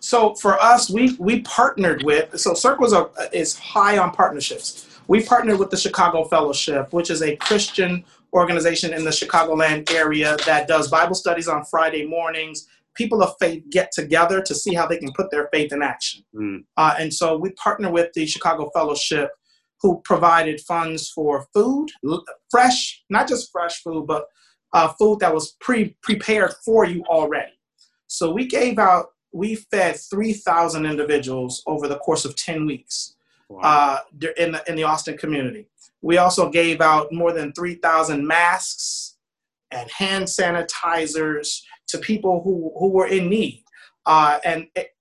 So 0.00 0.34
for 0.34 0.60
us, 0.60 0.90
we 0.90 1.16
we 1.18 1.40
partnered 1.42 2.02
with 2.02 2.38
so 2.38 2.54
Circles 2.54 2.92
are, 2.92 3.10
is 3.32 3.56
high 3.56 3.98
on 3.98 4.12
partnerships. 4.12 4.86
We 5.08 5.24
partnered 5.24 5.58
with 5.58 5.70
the 5.70 5.76
Chicago 5.76 6.24
Fellowship, 6.24 6.92
which 6.92 7.10
is 7.10 7.22
a 7.22 7.36
Christian 7.36 8.04
organization 8.32 8.92
in 8.92 9.04
the 9.04 9.10
Chicagoland 9.10 9.90
area 9.90 10.36
that 10.44 10.68
does 10.68 10.88
Bible 10.88 11.14
studies 11.14 11.48
on 11.48 11.64
Friday 11.64 12.06
mornings. 12.06 12.66
People 12.94 13.22
of 13.22 13.34
faith 13.40 13.62
get 13.70 13.90
together 13.92 14.42
to 14.42 14.54
see 14.54 14.74
how 14.74 14.86
they 14.86 14.98
can 14.98 15.12
put 15.12 15.30
their 15.30 15.48
faith 15.52 15.72
in 15.72 15.82
action. 15.82 16.24
Mm. 16.34 16.64
Uh, 16.76 16.94
and 16.98 17.14
so 17.14 17.38
we 17.38 17.50
partner 17.52 17.90
with 17.90 18.12
the 18.12 18.26
Chicago 18.26 18.70
Fellowship, 18.74 19.30
who 19.80 20.02
provided 20.04 20.60
funds 20.62 21.08
for 21.08 21.46
food, 21.54 21.88
fresh, 22.50 23.02
not 23.08 23.28
just 23.28 23.50
fresh 23.52 23.82
food, 23.82 24.06
but 24.06 24.26
uh, 24.72 24.88
food 24.98 25.20
that 25.20 25.32
was 25.32 25.52
pre 25.60 25.96
prepared 26.02 26.52
for 26.64 26.84
you 26.84 27.02
already. 27.04 27.52
So 28.08 28.30
we 28.30 28.46
gave 28.46 28.78
out 28.78 29.06
we 29.32 29.56
fed 29.56 29.96
3,000 29.96 30.86
individuals 30.86 31.62
over 31.66 31.86
the 31.86 31.98
course 31.98 32.24
of 32.24 32.34
10 32.36 32.66
weeks 32.66 33.16
wow. 33.48 33.60
uh, 33.62 33.98
in, 34.36 34.52
the, 34.52 34.62
in 34.66 34.76
the 34.76 34.84
Austin 34.84 35.16
community. 35.16 35.66
We 36.00 36.18
also 36.18 36.48
gave 36.48 36.80
out 36.80 37.12
more 37.12 37.32
than 37.32 37.52
3,000 37.52 38.26
masks 38.26 39.16
and 39.70 39.90
hand 39.90 40.26
sanitizers 40.26 41.60
to 41.88 41.98
people 41.98 42.42
who, 42.42 42.72
who 42.78 42.90
were 42.90 43.06
in 43.06 43.28
need. 43.28 43.64
Uh, 44.06 44.38
and 44.44 44.66
it, 44.74 44.94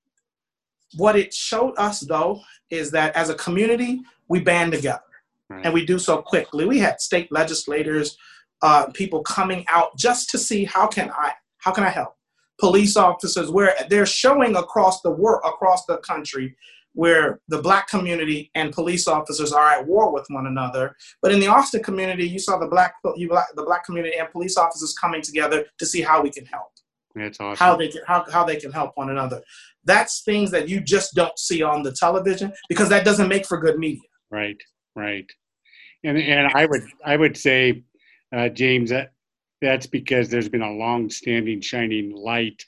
what 0.96 1.16
it 1.16 1.34
showed 1.34 1.74
us, 1.78 2.02
though, 2.02 2.42
is 2.70 2.92
that 2.92 3.16
as 3.16 3.30
a 3.30 3.36
community, 3.36 4.02
we 4.28 4.40
band 4.40 4.74
together 4.74 5.02
right. 5.50 5.66
and 5.66 5.74
we 5.74 5.86
do 5.86 6.00
so 6.00 6.22
quickly. 6.22 6.66
We 6.66 6.80
had 6.80 7.00
state 7.02 7.32
legislators, 7.32 8.18
uh, 8.62 8.88
people 8.88 9.22
coming 9.22 9.66
out 9.70 9.96
just 9.98 10.30
to 10.32 10.38
see 10.38 10.66
how 10.66 10.88
can 10.88 11.12
I 11.12 11.34
how 11.60 11.72
can 11.72 11.84
I 11.84 11.90
help 11.90 12.17
police 12.60 12.98
officers 12.98 13.50
where 13.50 13.76
they're 13.90 14.06
showing 14.06 14.56
across 14.56 15.02
the 15.02 15.12
world 15.12 15.42
across 15.46 15.86
the 15.86 15.98
country 15.98 16.56
where 16.94 17.40
the 17.48 17.62
black 17.62 17.88
community 17.88 18.50
and 18.56 18.74
police 18.74 19.08
officers 19.08 19.54
are 19.54 19.70
at 19.70 19.86
war 19.86 20.12
with 20.12 20.26
one 20.30 20.48
another. 20.48 20.96
But 21.22 21.32
in 21.32 21.40
the 21.40 21.48
austin 21.48 21.84
community 21.84 22.28
you 22.28 22.40
saw 22.40 22.58
the 22.58 22.68
black 22.68 22.96
you 23.16 23.30
black 23.30 23.48
the 23.56 23.64
black 23.64 23.86
community 23.86 24.18
and 24.18 24.30
police 24.32 24.58
officers 24.58 24.96
coming 25.00 25.22
together 25.22 25.66
to 25.78 25.86
see 25.86 26.02
how 26.02 26.22
we 26.22 26.32
can 26.32 26.46
help. 26.46 26.72
That's 27.16 27.40
awesome. 27.40 27.58
how 27.58 27.76
they 27.76 27.88
can 27.90 28.02
how, 28.08 28.26
how 28.32 28.44
they 28.44 28.58
can 28.58 28.72
help 28.72 28.92
one 28.96 29.10
another. 29.10 29.42
That's 29.84 30.22
things 30.22 30.52
that 30.52 30.68
you 30.68 30.82
just 30.82 31.16
don't 31.16 31.38
see 31.38 31.62
on 31.62 31.84
the 31.84 31.92
television 31.92 32.54
because 32.70 32.90
that 32.90 33.06
doesn't 33.06 33.28
make 33.28 33.46
for 33.46 33.60
good 33.60 33.78
media. 33.78 34.02
Right 34.32 34.58
right. 34.98 35.30
And 36.04 36.18
and 36.18 36.52
i 36.54 36.66
would 36.66 36.84
i 37.06 37.16
would 37.16 37.38
say 37.38 37.84
uh, 38.36 38.50
james 38.50 38.90
that 38.90 39.14
that's 39.62 39.88
because 39.88 40.30
there's 40.30 40.50
been 40.50 40.62
a 40.62 40.72
long-standing 40.72 41.62
shining 41.62 42.16
light 42.16 42.64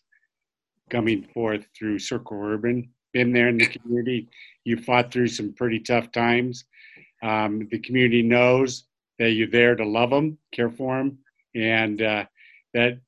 coming 0.89 1.24
forth 1.34 1.65
through 1.77 2.00
Circle 2.00 2.41
Urban. 2.43 2.89
Been 3.13 3.31
there 3.31 3.48
in 3.48 3.58
the 3.58 3.67
community. 3.67 4.27
You 4.65 4.77
fought 4.77 5.12
through 5.12 5.27
some 5.27 5.53
pretty 5.53 5.79
tough 5.79 6.12
times. 6.12 6.65
Um, 7.22 7.67
the 7.72 7.79
community 7.79 8.22
knows 8.22 8.86
that 9.17 9.31
you're 9.31 9.50
there 9.50 9.75
to 9.75 9.86
love 9.86 10.10
them, 10.10 10.38
care 10.51 10.69
for 10.69 10.98
them, 10.98 11.17
and 11.55 12.01
uh, 12.01 12.25
that 12.74 13.00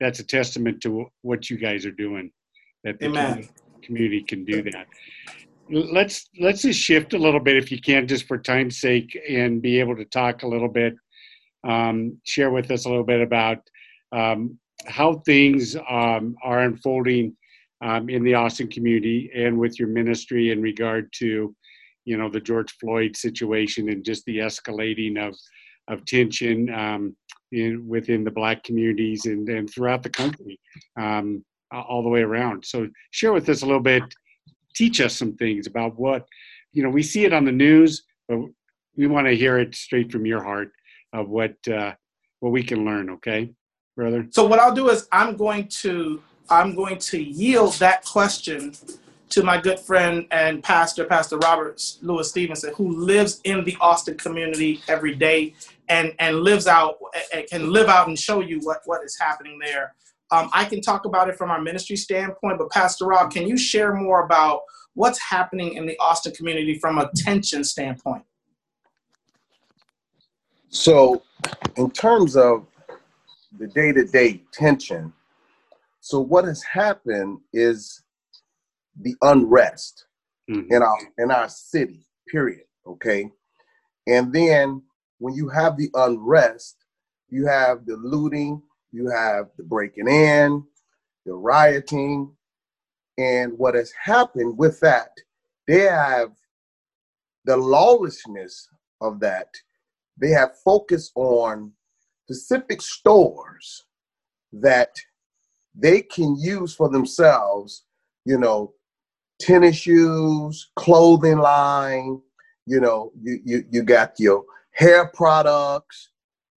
that's 0.00 0.18
a 0.20 0.24
testament 0.24 0.80
to 0.82 1.06
what 1.22 1.50
you 1.50 1.56
guys 1.56 1.84
are 1.84 1.92
doing. 1.92 2.30
That 2.84 2.98
the 2.98 3.06
Amen. 3.06 3.48
community 3.82 4.22
can 4.22 4.44
do 4.44 4.62
that. 4.62 4.86
Let's 5.68 6.28
let's 6.40 6.62
just 6.62 6.80
shift 6.80 7.12
a 7.12 7.18
little 7.18 7.40
bit, 7.40 7.56
if 7.56 7.70
you 7.70 7.80
can, 7.80 8.08
just 8.08 8.26
for 8.26 8.38
time's 8.38 8.80
sake, 8.80 9.16
and 9.28 9.60
be 9.60 9.78
able 9.78 9.96
to 9.96 10.04
talk 10.04 10.42
a 10.42 10.48
little 10.48 10.68
bit 10.68 10.94
um, 11.64 12.18
share 12.24 12.50
with 12.50 12.70
us 12.70 12.84
a 12.84 12.88
little 12.88 13.04
bit 13.04 13.20
about 13.20 13.58
um, 14.12 14.58
how 14.86 15.14
things 15.26 15.76
um, 15.88 16.36
are 16.42 16.60
unfolding 16.60 17.36
um, 17.82 18.08
in 18.08 18.22
the 18.22 18.34
Austin 18.34 18.68
community 18.68 19.30
and 19.34 19.58
with 19.58 19.78
your 19.78 19.88
ministry 19.88 20.50
in 20.50 20.60
regard 20.60 21.12
to, 21.14 21.54
you 22.04 22.16
know, 22.16 22.28
the 22.28 22.40
George 22.40 22.72
Floyd 22.78 23.16
situation 23.16 23.88
and 23.90 24.04
just 24.04 24.24
the 24.24 24.38
escalating 24.38 25.18
of 25.18 25.34
of 25.88 26.04
tension 26.04 26.72
um, 26.72 27.16
in, 27.52 27.86
within 27.88 28.22
the 28.22 28.30
Black 28.30 28.62
communities 28.62 29.26
and, 29.26 29.48
and 29.48 29.68
throughout 29.68 30.02
the 30.02 30.10
country, 30.10 30.58
um, 30.96 31.44
all 31.72 32.02
the 32.02 32.08
way 32.08 32.20
around. 32.20 32.64
So 32.64 32.88
share 33.10 33.32
with 33.32 33.48
us 33.48 33.62
a 33.62 33.66
little 33.66 33.82
bit, 33.82 34.02
teach 34.74 35.00
us 35.00 35.16
some 35.16 35.34
things 35.34 35.66
about 35.66 35.98
what, 35.98 36.26
you 36.72 36.82
know, 36.82 36.90
we 36.90 37.02
see 37.02 37.24
it 37.24 37.32
on 37.32 37.44
the 37.44 37.52
news, 37.52 38.04
but 38.28 38.38
we 38.96 39.08
want 39.08 39.26
to 39.26 39.36
hear 39.36 39.58
it 39.58 39.74
straight 39.74 40.12
from 40.12 40.26
your 40.26 40.42
heart 40.42 40.70
of 41.12 41.28
what 41.28 41.56
uh, 41.68 41.94
what 42.40 42.50
we 42.50 42.62
can 42.62 42.84
learn. 42.84 43.10
Okay, 43.10 43.52
brother. 43.96 44.26
So 44.30 44.46
what 44.46 44.58
I'll 44.58 44.74
do 44.74 44.88
is 44.88 45.08
I'm 45.12 45.36
going 45.36 45.68
to 45.82 46.22
I'm 46.48 46.74
going 46.74 46.98
to 46.98 47.22
yield 47.22 47.74
that 47.74 48.04
question 48.04 48.74
to 49.30 49.44
my 49.44 49.60
good 49.60 49.78
friend 49.78 50.26
and 50.32 50.62
pastor, 50.62 51.04
Pastor 51.04 51.38
Robert 51.38 51.80
Louis 52.02 52.28
Stevenson, 52.28 52.74
who 52.74 52.90
lives 52.90 53.40
in 53.44 53.64
the 53.64 53.76
Austin 53.80 54.16
community 54.16 54.82
every 54.88 55.14
day 55.14 55.54
and 55.88 56.12
and 56.18 56.40
lives 56.40 56.66
out 56.66 56.98
and 57.32 57.46
can 57.46 57.72
live 57.72 57.88
out 57.88 58.08
and 58.08 58.18
show 58.18 58.40
you 58.40 58.58
what 58.60 58.78
what 58.84 59.04
is 59.04 59.16
happening 59.18 59.58
there. 59.58 59.94
Um, 60.32 60.48
I 60.52 60.64
can 60.64 60.80
talk 60.80 61.06
about 61.06 61.28
it 61.28 61.36
from 61.36 61.50
our 61.50 61.60
ministry 61.60 61.96
standpoint, 61.96 62.58
but 62.58 62.70
Pastor 62.70 63.06
Rob, 63.06 63.32
can 63.32 63.48
you 63.48 63.56
share 63.56 63.94
more 63.94 64.24
about 64.24 64.62
what's 64.94 65.20
happening 65.20 65.74
in 65.74 65.86
the 65.86 65.98
Austin 65.98 66.32
community 66.32 66.78
from 66.78 66.98
a 66.98 67.10
tension 67.16 67.64
standpoint? 67.64 68.22
So, 70.70 71.22
in 71.76 71.90
terms 71.90 72.36
of 72.36 72.66
the 73.58 73.66
day 73.66 73.92
to 73.92 74.04
day 74.04 74.44
tension, 74.52 75.12
so 76.00 76.20
what 76.20 76.44
has 76.44 76.62
happened 76.62 77.40
is 77.52 78.02
the 79.00 79.14
unrest 79.22 80.06
mm-hmm. 80.48 80.72
in 80.72 80.82
our 80.82 80.98
in 81.18 81.30
our 81.30 81.48
city. 81.48 82.06
Period. 82.28 82.62
Okay, 82.86 83.30
and 84.06 84.32
then 84.32 84.82
when 85.18 85.34
you 85.34 85.48
have 85.48 85.76
the 85.76 85.90
unrest, 85.94 86.76
you 87.28 87.46
have 87.46 87.84
the 87.84 87.96
looting, 87.96 88.62
you 88.92 89.10
have 89.10 89.46
the 89.56 89.64
breaking 89.64 90.08
in, 90.08 90.64
the 91.26 91.34
rioting, 91.34 92.32
and 93.18 93.58
what 93.58 93.74
has 93.74 93.92
happened 93.92 94.56
with 94.56 94.78
that, 94.80 95.10
they 95.66 95.80
have 95.80 96.30
the 97.44 97.56
lawlessness 97.56 98.68
of 99.00 99.18
that. 99.20 99.48
They 100.20 100.30
have 100.30 100.58
focused 100.64 101.12
on 101.14 101.72
specific 102.24 102.82
stores 102.82 103.84
that 104.52 104.94
they 105.74 106.02
can 106.02 106.36
use 106.38 106.74
for 106.74 106.88
themselves, 106.88 107.84
you 108.24 108.38
know, 108.38 108.74
tennis 109.40 109.76
shoes, 109.76 110.70
clothing 110.76 111.38
line, 111.38 112.20
you 112.66 112.80
know, 112.80 113.12
you 113.20 113.40
you, 113.44 113.64
you 113.70 113.82
got 113.82 114.18
your 114.18 114.44
hair 114.72 115.10
products. 115.14 116.10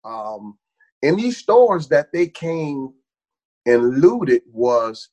Um, 0.04 0.58
in 1.02 1.16
these 1.16 1.38
stores 1.38 1.88
that 1.90 2.12
they 2.12 2.28
came 2.28 2.94
and 3.66 4.00
looted 4.00 4.42
was 4.52 5.10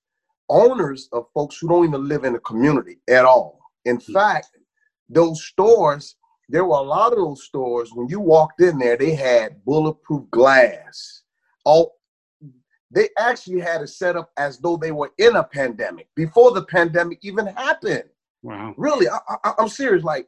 owners 0.48 1.08
of 1.12 1.26
folks 1.34 1.58
who 1.58 1.68
don't 1.68 1.84
even 1.84 2.08
live 2.08 2.24
in 2.24 2.32
the 2.32 2.38
community 2.40 2.98
at 3.08 3.24
all. 3.24 3.60
In 3.84 3.98
mm-hmm. 3.98 4.12
fact, 4.12 4.48
those 5.08 5.44
stores, 5.44 6.16
there 6.48 6.64
were 6.64 6.78
a 6.78 6.82
lot 6.82 7.12
of 7.12 7.18
those 7.18 7.44
stores, 7.44 7.90
when 7.92 8.08
you 8.08 8.20
walked 8.20 8.60
in 8.60 8.78
there, 8.78 8.96
they 8.96 9.14
had 9.14 9.62
bulletproof 9.64 10.30
glass. 10.30 11.22
All 11.64 11.96
they 12.90 13.10
actually 13.18 13.60
had 13.60 13.82
it 13.82 13.88
set 13.88 14.16
up 14.16 14.30
as 14.38 14.58
though 14.58 14.78
they 14.78 14.92
were 14.92 15.10
in 15.18 15.36
a 15.36 15.44
pandemic 15.44 16.08
before 16.16 16.52
the 16.52 16.64
pandemic 16.64 17.18
even 17.20 17.46
happened. 17.46 18.04
Wow. 18.42 18.72
Really, 18.78 19.08
I, 19.08 19.18
I, 19.44 19.52
I'm 19.58 19.68
serious. 19.68 20.04
Like, 20.04 20.26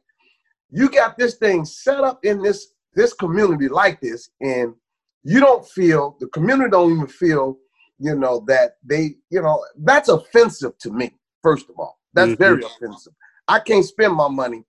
you 0.69 0.89
got 0.89 1.17
this 1.17 1.35
thing 1.35 1.65
set 1.65 2.01
up 2.01 2.23
in 2.23 2.41
this 2.41 2.67
this 2.93 3.13
community 3.13 3.67
like 3.67 3.99
this, 4.01 4.29
and 4.41 4.75
you 5.23 5.39
don't 5.39 5.67
feel 5.67 6.17
the 6.19 6.27
community 6.27 6.69
don't 6.69 6.93
even 6.93 7.07
feel, 7.07 7.57
you 7.99 8.15
know, 8.15 8.43
that 8.47 8.77
they, 8.83 9.15
you 9.29 9.41
know, 9.41 9.63
that's 9.77 10.09
offensive 10.09 10.77
to 10.79 10.91
me. 10.91 11.15
First 11.41 11.69
of 11.69 11.79
all, 11.79 11.99
that's 12.13 12.31
mm-hmm. 12.31 12.43
very 12.43 12.63
offensive. 12.63 13.13
I 13.47 13.59
can't 13.59 13.85
spend 13.85 14.13
my 14.13 14.27
money 14.27 14.65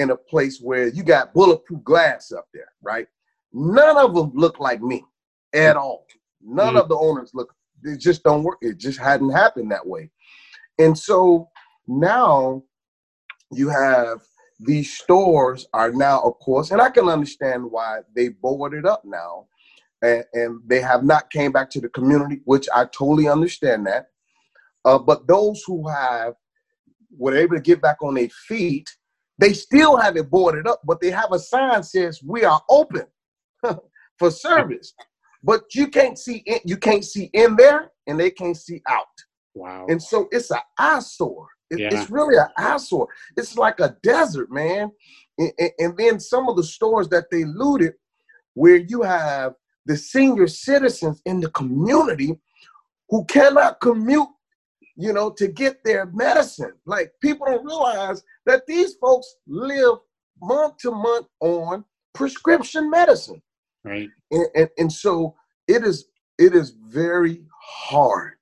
in 0.00 0.10
a 0.10 0.16
place 0.16 0.60
where 0.60 0.88
you 0.88 1.02
got 1.02 1.34
bulletproof 1.34 1.84
glass 1.84 2.32
up 2.32 2.46
there, 2.54 2.72
right? 2.82 3.06
None 3.52 3.96
of 3.96 4.14
them 4.14 4.32
look 4.34 4.60
like 4.60 4.80
me 4.80 5.04
at 5.52 5.76
all. 5.76 6.06
None 6.42 6.68
mm-hmm. 6.68 6.76
of 6.78 6.88
the 6.88 6.96
owners 6.96 7.30
look, 7.34 7.54
it 7.84 7.98
just 7.98 8.22
don't 8.22 8.42
work. 8.42 8.58
It 8.62 8.78
just 8.78 8.98
hadn't 8.98 9.30
happened 9.30 9.70
that 9.70 9.86
way. 9.86 10.10
And 10.78 10.96
so 10.96 11.48
now 11.86 12.62
you 13.52 13.68
have 13.68 14.20
these 14.60 14.92
stores 14.92 15.66
are 15.72 15.92
now, 15.92 16.20
of 16.20 16.38
course, 16.38 16.70
and 16.70 16.80
I 16.80 16.90
can 16.90 17.08
understand 17.08 17.64
why 17.64 18.00
they 18.14 18.28
boarded 18.28 18.86
up 18.86 19.02
now 19.04 19.46
and, 20.02 20.24
and 20.32 20.60
they 20.66 20.80
have 20.80 21.04
not 21.04 21.30
came 21.30 21.52
back 21.52 21.70
to 21.70 21.80
the 21.80 21.88
community, 21.88 22.40
which 22.44 22.66
I 22.74 22.84
totally 22.84 23.28
understand 23.28 23.86
that. 23.86 24.06
Uh, 24.84 24.98
but 24.98 25.26
those 25.26 25.62
who 25.66 25.88
have 25.88 26.34
were 27.16 27.36
able 27.36 27.56
to 27.56 27.62
get 27.62 27.82
back 27.82 28.02
on 28.02 28.14
their 28.14 28.28
feet, 28.28 28.88
they 29.40 29.54
still 29.54 29.96
have 29.96 30.16
it 30.16 30.30
boarded 30.30 30.66
up, 30.66 30.80
but 30.84 31.00
they 31.00 31.10
have 31.10 31.32
a 31.32 31.38
sign 31.38 31.82
says 31.82 32.20
we 32.22 32.44
are 32.44 32.60
open 32.68 33.06
for 34.18 34.30
service. 34.30 34.94
But 35.42 35.74
you 35.74 35.88
can't 35.88 36.18
see 36.18 36.42
in, 36.46 36.58
you 36.64 36.76
can't 36.76 37.04
see 37.04 37.30
in 37.32 37.56
there, 37.56 37.90
and 38.06 38.20
they 38.20 38.30
can't 38.30 38.56
see 38.56 38.82
out. 38.86 39.06
Wow! 39.54 39.86
And 39.88 40.02
so 40.02 40.28
it's 40.30 40.50
an 40.50 40.58
eyesore. 40.78 41.48
It, 41.70 41.80
yeah. 41.80 41.88
It's 41.92 42.10
really 42.10 42.36
an 42.36 42.48
eyesore. 42.58 43.08
It's 43.36 43.56
like 43.56 43.80
a 43.80 43.96
desert, 44.02 44.50
man. 44.50 44.90
And, 45.38 45.52
and, 45.58 45.70
and 45.78 45.96
then 45.96 46.20
some 46.20 46.48
of 46.48 46.56
the 46.56 46.64
stores 46.64 47.08
that 47.08 47.30
they 47.30 47.44
looted, 47.44 47.94
where 48.54 48.76
you 48.76 49.02
have 49.02 49.54
the 49.86 49.96
senior 49.96 50.48
citizens 50.48 51.22
in 51.24 51.40
the 51.40 51.50
community 51.50 52.36
who 53.08 53.24
cannot 53.24 53.80
commute, 53.80 54.28
you 55.00 55.12
know, 55.12 55.30
to 55.30 55.48
get 55.48 55.82
their 55.84 56.06
medicine. 56.06 56.72
Like 56.86 57.12
people 57.22 57.46
don't 57.46 57.64
realize 57.64 58.22
that 58.46 58.66
these 58.66 58.94
folks 58.94 59.36
live 59.46 59.96
month 60.42 60.76
to 60.78 60.90
month 60.90 61.26
on 61.40 61.84
prescription 62.14 62.90
medicine. 62.90 63.42
Right. 63.84 64.08
And, 64.30 64.46
and, 64.54 64.68
and 64.78 64.92
so 64.92 65.34
it 65.66 65.84
is 65.84 66.06
it 66.38 66.54
is 66.54 66.74
very 66.88 67.42
hard 67.62 68.36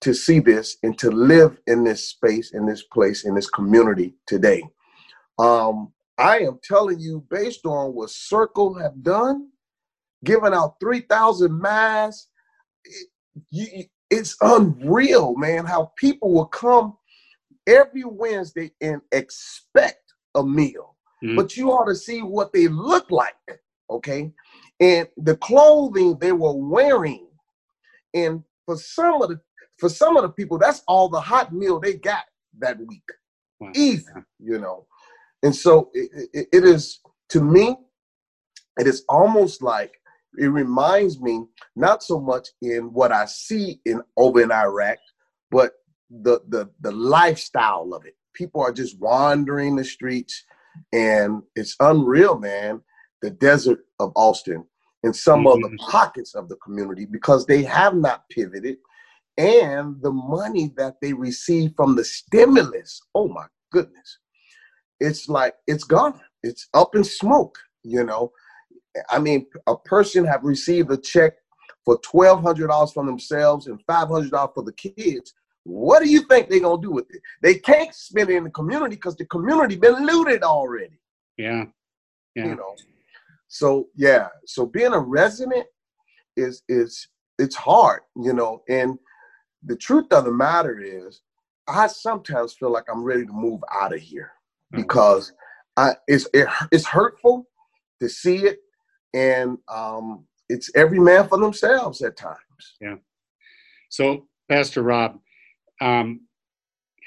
to 0.00 0.14
see 0.14 0.40
this 0.40 0.76
and 0.82 0.96
to 0.98 1.10
live 1.10 1.58
in 1.66 1.84
this 1.84 2.08
space, 2.08 2.52
in 2.52 2.66
this 2.66 2.82
place, 2.84 3.24
in 3.24 3.34
this 3.34 3.50
community 3.50 4.14
today. 4.26 4.62
Um, 5.38 5.92
I 6.18 6.40
am 6.40 6.58
telling 6.62 7.00
you, 7.00 7.24
based 7.30 7.64
on 7.64 7.94
what 7.94 8.10
Circle 8.10 8.74
have 8.74 9.02
done, 9.02 9.48
giving 10.24 10.52
out 10.54 10.76
3,000 10.80 11.60
masks. 11.60 12.28
You, 13.50 13.84
it's 14.10 14.36
unreal, 14.40 15.34
man, 15.36 15.66
how 15.66 15.92
people 15.96 16.32
will 16.32 16.46
come 16.46 16.96
every 17.66 18.04
Wednesday 18.04 18.72
and 18.80 19.00
expect 19.12 20.14
a 20.34 20.42
meal. 20.42 20.96
Mm-hmm. 21.22 21.36
But 21.36 21.56
you 21.56 21.70
ought 21.70 21.86
to 21.86 21.94
see 21.94 22.22
what 22.22 22.52
they 22.52 22.68
look 22.68 23.10
like, 23.10 23.34
okay? 23.90 24.32
And 24.80 25.08
the 25.16 25.36
clothing 25.36 26.16
they 26.18 26.32
were 26.32 26.54
wearing. 26.54 27.26
And 28.14 28.44
for 28.64 28.76
some 28.76 29.22
of 29.22 29.28
the 29.28 29.40
for 29.78 29.88
some 29.88 30.16
of 30.16 30.22
the 30.22 30.30
people, 30.30 30.58
that's 30.58 30.82
all 30.88 31.08
the 31.08 31.20
hot 31.20 31.52
meal 31.52 31.78
they 31.78 31.94
got 31.94 32.24
that 32.58 32.78
week. 32.78 33.08
Wow. 33.60 33.70
Easy, 33.74 34.06
you 34.40 34.58
know. 34.58 34.86
And 35.42 35.54
so 35.54 35.90
it, 35.94 36.28
it, 36.32 36.48
it 36.52 36.64
is 36.64 37.00
to 37.30 37.40
me, 37.40 37.76
it 38.78 38.86
is 38.86 39.04
almost 39.08 39.62
like 39.62 40.00
it 40.36 40.48
reminds 40.48 41.20
me 41.20 41.44
not 41.74 42.02
so 42.02 42.20
much 42.20 42.48
in 42.60 42.92
what 42.92 43.12
I 43.12 43.24
see 43.24 43.80
in 43.84 44.02
over 44.16 44.42
in 44.42 44.52
Iraq, 44.52 44.98
but 45.50 45.72
the 46.10 46.40
the 46.48 46.70
the 46.80 46.92
lifestyle 46.92 47.92
of 47.94 48.04
it. 48.04 48.14
People 48.34 48.60
are 48.60 48.72
just 48.72 48.98
wandering 48.98 49.76
the 49.76 49.84
streets, 49.84 50.44
and 50.92 51.42
it's 51.56 51.76
unreal, 51.80 52.38
man. 52.38 52.82
The 53.22 53.30
desert 53.30 53.80
of 53.98 54.12
Austin 54.14 54.64
and 55.02 55.14
some 55.14 55.40
mm-hmm. 55.40 55.48
of 55.48 55.60
the 55.60 55.76
mm-hmm. 55.76 55.90
pockets 55.90 56.34
of 56.34 56.48
the 56.48 56.56
community 56.56 57.04
because 57.04 57.46
they 57.46 57.62
have 57.62 57.94
not 57.94 58.28
pivoted, 58.30 58.76
and 59.36 60.00
the 60.02 60.12
money 60.12 60.72
that 60.76 60.96
they 61.00 61.12
receive 61.12 61.72
from 61.76 61.96
the 61.96 62.04
stimulus. 62.04 63.00
Oh 63.14 63.28
my 63.28 63.46
goodness, 63.72 64.18
it's 65.00 65.28
like 65.28 65.54
it's 65.66 65.84
gone. 65.84 66.20
It's 66.42 66.68
up 66.74 66.94
in 66.94 67.04
smoke, 67.04 67.58
you 67.82 68.04
know. 68.04 68.32
I 69.10 69.18
mean, 69.18 69.46
a 69.66 69.76
person 69.76 70.24
have 70.24 70.44
received 70.44 70.90
a 70.90 70.96
check 70.96 71.34
for 71.84 71.98
twelve 71.98 72.42
hundred 72.42 72.68
dollars 72.68 72.92
from 72.92 73.06
themselves 73.06 73.66
and 73.66 73.80
five 73.86 74.08
hundred 74.08 74.30
dollars 74.30 74.52
for 74.54 74.62
the 74.62 74.72
kids. 74.72 75.34
What 75.64 76.02
do 76.02 76.08
you 76.08 76.22
think 76.22 76.48
they're 76.48 76.60
gonna 76.60 76.80
do 76.80 76.90
with 76.90 77.06
it? 77.10 77.20
They 77.42 77.56
can't 77.56 77.94
spend 77.94 78.30
it 78.30 78.36
in 78.36 78.44
the 78.44 78.50
community 78.50 78.96
because 78.96 79.16
the 79.16 79.26
community 79.26 79.76
been 79.76 80.06
looted 80.06 80.42
already. 80.42 80.98
Yeah. 81.36 81.66
Yeah. 82.34 82.46
You 82.46 82.54
know. 82.56 82.74
So 83.48 83.88
yeah. 83.94 84.28
So 84.46 84.66
being 84.66 84.92
a 84.92 84.98
resident 84.98 85.66
is 86.36 86.62
is 86.68 87.08
it's 87.38 87.56
hard, 87.56 88.00
you 88.16 88.32
know, 88.32 88.62
and 88.68 88.98
the 89.64 89.76
truth 89.76 90.12
of 90.12 90.24
the 90.24 90.32
matter 90.32 90.80
is 90.80 91.20
I 91.66 91.86
sometimes 91.86 92.54
feel 92.54 92.72
like 92.72 92.84
I'm 92.90 93.04
ready 93.04 93.26
to 93.26 93.32
move 93.32 93.60
out 93.72 93.94
of 93.94 94.00
here 94.00 94.32
mm. 94.74 94.78
because 94.78 95.32
I 95.76 95.94
it's 96.06 96.28
it, 96.32 96.48
it's 96.72 96.86
hurtful 96.86 97.46
to 98.00 98.08
see 98.08 98.38
it 98.38 98.60
and 99.14 99.58
um, 99.68 100.24
it's 100.48 100.70
every 100.74 100.98
man 100.98 101.28
for 101.28 101.38
themselves 101.38 102.02
at 102.02 102.16
times. 102.16 102.38
Yeah. 102.80 102.96
So, 103.88 104.26
Pastor 104.48 104.82
Rob, 104.82 105.18
um, 105.80 106.20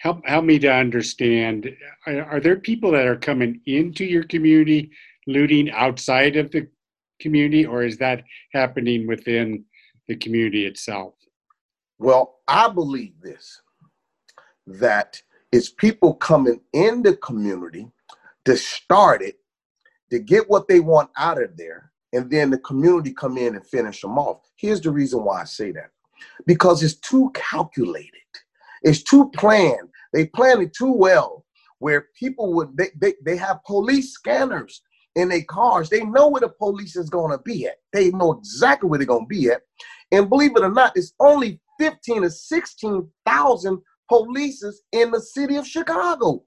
help 0.02 0.26
help 0.26 0.46
me 0.46 0.60
to 0.60 0.72
understand. 0.72 1.70
Are, 2.08 2.24
are, 2.24 2.40
there 2.40 2.58
people 2.58 2.92
that 2.92 3.08
are 3.08 3.18
coming 3.18 3.62
into 3.66 4.06
your 4.06 4.24
community, 4.24 4.92
looting 5.28 5.70
outside 5.72 6.36
of 6.38 6.52
the 6.52 6.68
community, 7.20 7.66
or 7.66 7.84
is 7.84 7.98
that 7.98 8.24
happening 8.54 9.08
within 9.08 9.66
the 10.08 10.16
community 10.16 10.66
itself? 10.66 11.14
Well, 12.00 12.40
I 12.48 12.68
believe 12.70 13.14
this 13.22 13.62
that 14.68 15.22
it's 15.52 15.70
people 15.70 16.14
coming 16.14 16.62
in 16.74 17.04
the 17.04 17.18
community 17.18 17.92
to 18.46 18.56
start 18.56 19.22
it, 19.22 19.36
to 20.10 20.20
get 20.20 20.50
what 20.50 20.68
they 20.68 20.80
want 20.80 21.10
out 21.18 21.42
of 21.42 21.58
there, 21.58 21.91
and 22.14 22.30
then 22.30 22.50
the 22.50 22.58
community 22.60 23.14
come 23.14 23.38
in 23.38 23.56
and 23.56 23.66
finish 23.66 24.02
them 24.02 24.18
off. 24.18 24.42
Here's 24.56 24.82
the 24.82 24.92
reason 24.92 25.24
why 25.24 25.42
I 25.42 25.46
say 25.46 25.72
that. 25.72 25.92
Because 26.46 26.84
it's 26.84 26.96
too 26.96 27.32
calculated. 27.34 28.12
It's 28.84 29.04
too 29.04 29.30
planned. 29.36 29.90
They 30.14 30.26
plan 30.28 30.62
it 30.62 30.74
too 30.74 30.92
well 30.92 31.46
where 31.80 32.08
people 32.16 32.54
would 32.54 32.78
they, 32.78 32.90
they, 33.00 33.14
they 33.24 33.36
have 33.38 33.64
police 33.66 34.12
scanners 34.12 34.82
in 35.16 35.30
their 35.30 35.44
cars. 35.44 35.90
They 35.90 36.04
know 36.04 36.28
where 36.28 36.42
the 36.42 36.50
police 36.50 36.96
is 36.96 37.10
going 37.10 37.32
to 37.32 37.44
be 37.44 37.66
at. 37.66 37.78
They 37.92 38.12
know 38.12 38.34
exactly 38.34 38.90
where 38.90 39.00
they're 39.00 39.08
going 39.08 39.26
to 39.26 39.36
be 39.36 39.50
at. 39.50 39.62
And 40.12 40.30
believe 40.30 40.56
it 40.56 40.64
or 40.64 40.72
not, 40.72 40.94
it's 40.96 41.14
only 41.20 41.60
15 41.80 42.24
to 42.24 42.30
16,000 42.30 43.82
police 44.10 44.64
in 44.92 45.12
the 45.12 45.22
city 45.22 45.56
of 45.56 45.68
Chicago. 45.68 46.44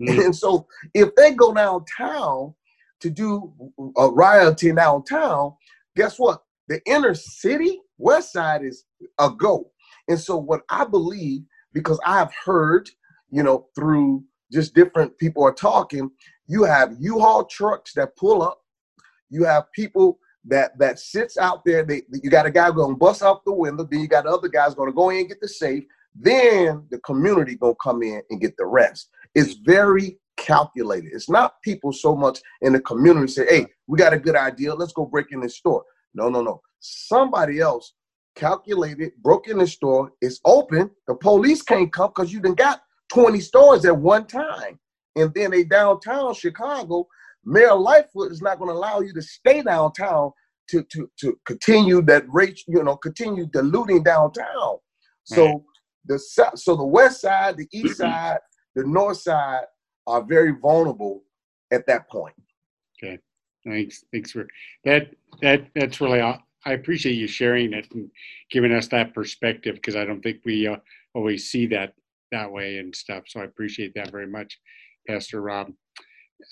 Mm. 0.00 0.24
And 0.26 0.36
so 0.36 0.66
if 0.94 1.14
they 1.16 1.32
go 1.32 1.52
downtown 1.52 2.54
to 3.00 3.10
do 3.10 3.52
uh, 3.78 4.02
a 4.02 4.10
rioting 4.12 4.74
downtown, 4.76 5.54
guess 5.96 6.18
what? 6.18 6.42
The 6.68 6.80
inner 6.86 7.14
city, 7.14 7.80
west 7.98 8.32
side 8.32 8.62
is 8.64 8.84
a 9.18 9.30
go. 9.30 9.70
And 10.08 10.18
so 10.18 10.36
what 10.36 10.62
I 10.70 10.84
believe, 10.84 11.42
because 11.72 12.00
I've 12.04 12.32
heard, 12.44 12.90
you 13.30 13.42
know, 13.42 13.66
through 13.74 14.24
just 14.52 14.74
different 14.74 15.16
people 15.18 15.44
are 15.44 15.52
talking, 15.52 16.10
you 16.46 16.64
have 16.64 16.96
U-Haul 16.98 17.44
trucks 17.44 17.92
that 17.94 18.16
pull 18.16 18.42
up. 18.42 18.60
You 19.30 19.44
have 19.44 19.70
people 19.72 20.18
that 20.46 20.78
that 20.78 20.98
sits 20.98 21.36
out 21.36 21.64
there. 21.64 21.84
They, 21.84 22.02
you 22.10 22.30
got 22.30 22.46
a 22.46 22.50
guy 22.50 22.70
going 22.70 22.94
to 22.94 22.98
bust 22.98 23.22
out 23.22 23.44
the 23.44 23.52
window. 23.52 23.84
Then 23.84 24.00
you 24.00 24.08
got 24.08 24.26
other 24.26 24.48
guys 24.48 24.74
going 24.74 24.88
to 24.88 24.94
go 24.94 25.10
in 25.10 25.18
and 25.18 25.28
get 25.28 25.40
the 25.40 25.48
safe. 25.48 25.84
Then 26.14 26.86
the 26.90 26.98
community 27.00 27.56
going 27.56 27.74
to 27.74 27.78
come 27.82 28.02
in 28.02 28.22
and 28.30 28.40
get 28.40 28.56
the 28.56 28.64
rest. 28.64 29.10
It's 29.34 29.54
very 29.54 30.18
calculated. 30.38 31.10
It's 31.12 31.28
not 31.28 31.60
people 31.62 31.92
so 31.92 32.16
much 32.16 32.40
in 32.62 32.72
the 32.72 32.80
community 32.80 33.30
say, 33.30 33.46
"Hey, 33.46 33.66
we 33.86 33.98
got 33.98 34.14
a 34.14 34.18
good 34.18 34.36
idea. 34.36 34.74
Let's 34.74 34.92
go 34.92 35.04
break 35.04 35.26
in 35.32 35.40
this 35.40 35.56
store." 35.56 35.84
No, 36.14 36.28
no, 36.28 36.40
no. 36.40 36.62
Somebody 36.80 37.60
else 37.60 37.92
calculated, 38.38 39.12
broke 39.22 39.48
in 39.48 39.58
the 39.58 39.66
store. 39.66 40.12
It's 40.20 40.40
open. 40.44 40.90
The 41.06 41.14
police 41.14 41.60
can't 41.60 41.92
come 41.92 42.10
because 42.10 42.32
you 42.32 42.40
done 42.40 42.54
got 42.54 42.80
20 43.12 43.40
stores 43.40 43.84
at 43.84 43.96
one 43.96 44.26
time. 44.26 44.78
And 45.16 45.34
then 45.34 45.52
a 45.52 45.64
downtown 45.64 46.34
Chicago, 46.34 47.08
Mayor 47.44 47.74
Lightfoot 47.74 48.30
is 48.30 48.40
not 48.40 48.58
going 48.58 48.70
to 48.70 48.76
allow 48.76 49.00
you 49.00 49.12
to 49.12 49.22
stay 49.22 49.62
downtown 49.62 50.30
to, 50.70 50.84
to, 50.84 51.10
to 51.20 51.38
continue 51.46 52.00
that 52.02 52.24
rate, 52.28 52.60
you 52.68 52.82
know, 52.82 52.96
continue 52.96 53.46
diluting 53.46 54.02
downtown. 54.02 54.76
So 55.24 55.46
right. 55.46 55.56
the 56.06 56.18
so 56.54 56.76
the 56.76 56.84
west 56.84 57.22
side, 57.22 57.56
the 57.56 57.68
east 57.72 57.96
side, 57.98 58.38
the 58.74 58.84
north 58.84 59.20
side 59.20 59.64
are 60.08 60.22
very 60.22 60.52
vulnerable 60.52 61.22
at 61.70 61.86
that 61.86 62.08
point. 62.08 62.34
Okay. 62.96 63.18
Thanks. 63.64 64.04
Thanks 64.12 64.32
for 64.32 64.48
that. 64.84 65.10
That 65.42 65.66
that's 65.74 66.00
really. 66.00 66.20
I 66.20 66.72
appreciate 66.72 67.14
you 67.14 67.28
sharing 67.28 67.72
it 67.72 67.86
and 67.92 68.10
giving 68.50 68.72
us 68.72 68.88
that 68.88 69.14
perspective 69.14 69.76
because 69.76 69.96
I 69.96 70.04
don't 70.04 70.20
think 70.20 70.40
we 70.44 70.66
uh, 70.66 70.76
always 71.14 71.50
see 71.50 71.66
that 71.66 71.94
that 72.32 72.50
way 72.50 72.78
and 72.78 72.94
stuff. 72.94 73.24
So 73.26 73.40
I 73.40 73.44
appreciate 73.44 73.94
that 73.94 74.10
very 74.10 74.26
much, 74.26 74.58
Pastor 75.06 75.40
Rob. 75.40 75.72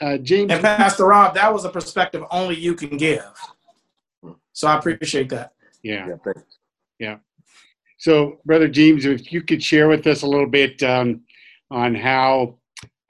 Uh, 0.01 0.19
James 0.19 0.53
and 0.53 0.62
Pastor 0.62 1.07
Rob, 1.07 1.35
that 1.35 1.53
was 1.53 1.64
a 1.64 1.71
perspective 1.71 2.25
only 2.31 2.57
you 2.57 2.75
can 2.75 2.97
give. 2.97 3.33
So 4.53 4.69
I 4.69 4.79
appreciate 4.79 5.29
that. 5.31 5.53
Yeah. 5.83 6.09
Yeah. 6.09 6.33
yeah. 6.99 7.16
So, 7.99 8.40
Brother 8.45 8.69
James, 8.69 9.07
if 9.07 9.33
you 9.33 9.42
could 9.42 9.62
share 9.62 9.88
with 9.88 10.07
us 10.07 10.23
a 10.23 10.27
little 10.27 10.49
bit 10.49 10.83
um, 10.83 11.23
on 11.71 11.95
how 11.95 12.59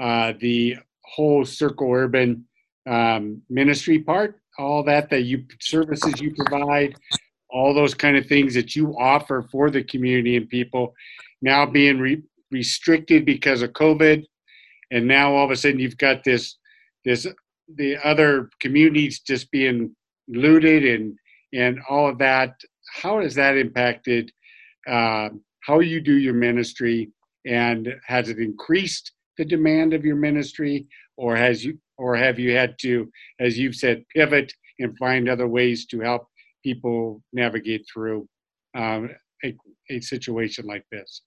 uh, 0.00 0.32
the 0.40 0.76
whole 1.04 1.44
Circle 1.44 1.92
Urban 1.92 2.44
um, 2.86 3.42
ministry 3.48 3.98
part, 3.98 4.40
all 4.58 4.82
that 4.84 5.10
that 5.10 5.22
you 5.22 5.44
services 5.60 6.20
you 6.20 6.34
provide, 6.34 6.94
all 7.50 7.74
those 7.74 7.94
kind 7.94 8.16
of 8.16 8.26
things 8.26 8.54
that 8.54 8.76
you 8.76 8.96
offer 8.98 9.46
for 9.50 9.70
the 9.70 9.82
community 9.82 10.36
and 10.36 10.48
people, 10.48 10.94
now 11.42 11.66
being 11.66 11.98
re- 11.98 12.22
restricted 12.50 13.24
because 13.24 13.62
of 13.62 13.72
COVID, 13.72 14.24
and 14.90 15.06
now 15.06 15.34
all 15.34 15.44
of 15.44 15.50
a 15.50 15.56
sudden 15.56 15.80
you've 15.80 15.98
got 15.98 16.24
this 16.24 16.56
this 17.04 17.26
the 17.76 17.96
other 18.04 18.50
communities 18.60 19.20
just 19.20 19.50
being 19.50 19.94
looted 20.28 20.84
and 20.84 21.16
and 21.52 21.80
all 21.88 22.08
of 22.08 22.18
that. 22.18 22.54
How 23.02 23.20
has 23.20 23.34
that 23.34 23.56
impacted 23.56 24.30
uh, 24.86 25.30
how 25.60 25.80
you 25.80 26.00
do 26.00 26.16
your 26.16 26.34
ministry, 26.34 27.10
and 27.44 27.92
has 28.06 28.28
it 28.28 28.38
increased 28.38 29.12
the 29.38 29.44
demand 29.44 29.92
of 29.94 30.04
your 30.04 30.16
ministry, 30.16 30.86
or 31.16 31.36
has 31.36 31.64
you 31.64 31.78
or 31.98 32.16
have 32.16 32.38
you 32.38 32.54
had 32.54 32.78
to, 32.80 33.10
as 33.40 33.58
you've 33.58 33.74
said, 33.74 34.04
pivot 34.14 34.52
and 34.78 34.96
find 34.98 35.28
other 35.28 35.48
ways 35.48 35.86
to 35.86 36.00
help 36.00 36.28
people 36.62 37.22
navigate 37.32 37.86
through 37.92 38.28
um, 38.76 39.10
a, 39.44 39.56
a 39.90 40.00
situation 40.00 40.66
like 40.66 40.84
this? 40.92 41.22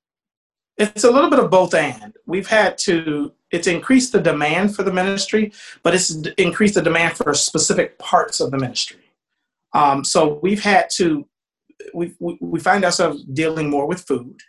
It's 0.78 1.04
a 1.04 1.12
little 1.12 1.30
bit 1.30 1.40
of 1.40 1.50
both 1.50 1.74
and. 1.74 2.16
We've 2.26 2.48
had 2.48 2.78
to, 2.80 3.34
it's 3.52 3.68
increased 3.68 4.14
the 4.14 4.22
demand 4.22 4.76
for 4.76 4.84
the 4.84 4.94
ministry, 4.94 5.52
but 5.84 5.94
it's 5.94 6.16
increased 6.38 6.76
the 6.76 6.82
demand 6.82 7.18
for 7.18 7.34
specific 7.34 8.00
parts 8.00 8.40
of 8.40 8.52
the 8.52 8.58
ministry. 8.58 9.12
Um, 9.74 10.06
so 10.06 10.40
we've 10.42 10.64
had 10.64 10.90
to, 10.92 11.28
we, 11.94 12.14
we, 12.20 12.38
we 12.40 12.60
find 12.60 12.86
ourselves 12.86 13.24
dealing 13.26 13.70
more 13.70 13.88
with 13.88 14.02
food, 14.08 14.40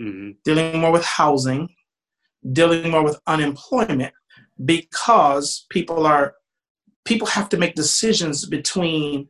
mm-hmm. 0.00 0.32
dealing 0.44 0.78
more 0.78 0.92
with 0.92 1.04
housing, 1.04 1.68
dealing 2.52 2.90
more 2.90 3.02
with 3.02 3.20
unemployment 3.26 4.12
because 4.64 5.66
people 5.70 6.06
are 6.06 6.34
people 7.04 7.26
have 7.26 7.48
to 7.48 7.56
make 7.56 7.74
decisions 7.74 8.46
between 8.46 9.28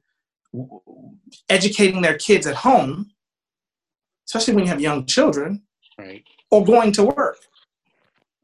educating 1.49 2.03
their 2.03 2.17
kids 2.17 2.47
at 2.47 2.55
home 2.55 3.11
especially 4.27 4.55
when 4.55 4.65
you 4.65 4.71
have 4.71 4.81
young 4.81 5.07
children 5.07 5.63
right. 5.99 6.25
or 6.51 6.65
going 6.65 6.93
to 6.93 7.05
work 7.05 7.39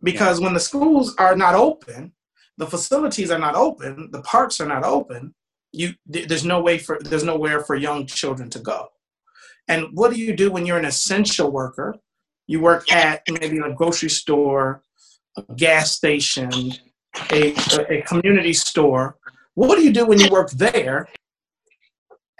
because 0.02 0.38
yeah. 0.38 0.44
when 0.44 0.54
the 0.54 0.60
schools 0.60 1.14
are 1.18 1.36
not 1.36 1.54
open 1.54 2.12
the 2.58 2.66
facilities 2.66 3.30
are 3.30 3.38
not 3.38 3.54
open 3.54 4.08
the 4.12 4.22
parks 4.22 4.60
are 4.60 4.68
not 4.68 4.84
open 4.84 5.34
you 5.72 5.92
there's 6.06 6.44
no 6.44 6.60
way 6.60 6.78
for 6.78 6.98
there's 7.00 7.24
nowhere 7.24 7.60
for 7.60 7.74
young 7.74 8.06
children 8.06 8.48
to 8.48 8.58
go 8.58 8.88
and 9.68 9.86
what 9.92 10.12
do 10.12 10.20
you 10.20 10.36
do 10.36 10.50
when 10.50 10.66
you're 10.66 10.78
an 10.78 10.84
essential 10.84 11.50
worker 11.50 11.96
you 12.46 12.60
work 12.60 12.90
at 12.92 13.22
maybe 13.40 13.58
a 13.58 13.72
grocery 13.72 14.10
store 14.10 14.82
a 15.36 15.54
gas 15.54 15.92
station, 15.92 16.50
a, 17.32 17.54
a 17.88 18.02
community 18.02 18.52
store. 18.52 19.16
What 19.54 19.76
do 19.76 19.82
you 19.82 19.92
do 19.92 20.06
when 20.06 20.20
you 20.20 20.28
work 20.30 20.50
there 20.50 21.08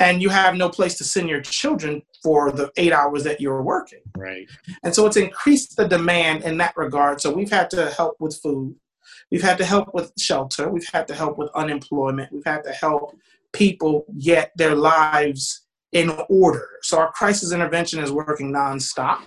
and 0.01 0.21
you 0.21 0.29
have 0.29 0.57
no 0.57 0.69
place 0.69 0.97
to 0.99 1.05
send 1.05 1.29
your 1.29 1.41
children 1.41 2.03
for 2.23 2.51
the 2.51 2.71
eight 2.77 2.93
hours 2.93 3.25
that 3.25 3.41
you're 3.41 3.63
working? 3.63 4.01
Right. 4.17 4.49
And 4.83 4.95
so 4.95 5.07
it's 5.07 5.17
increased 5.17 5.77
the 5.77 5.89
demand 5.89 6.45
in 6.45 6.57
that 6.59 6.77
regard. 6.77 7.21
So 7.21 7.33
we've 7.33 7.51
had 7.51 7.71
to 7.71 7.91
help 7.91 8.17
with 8.21 8.37
food. 8.37 8.75
We've 9.31 9.43
had 9.43 9.59
to 9.59 9.65
help 9.65 9.95
with 9.95 10.13
shelter. 10.19 10.69
We've 10.69 10.89
had 10.93 11.07
to 11.09 11.15
help 11.15 11.39
with 11.39 11.51
unemployment. 11.55 12.33
We've 12.33 12.45
had 12.45 12.65
to 12.65 12.73
help 12.73 13.17
people 13.53 14.05
get 14.19 14.53
their 14.57 14.75
lives 14.75 15.63
in 15.93 16.11
order. 16.29 16.69
So 16.83 16.99
our 16.99 17.13
crisis 17.13 17.53
intervention 17.53 18.01
is 18.01 18.11
working 18.11 18.53
nonstop. 18.53 19.23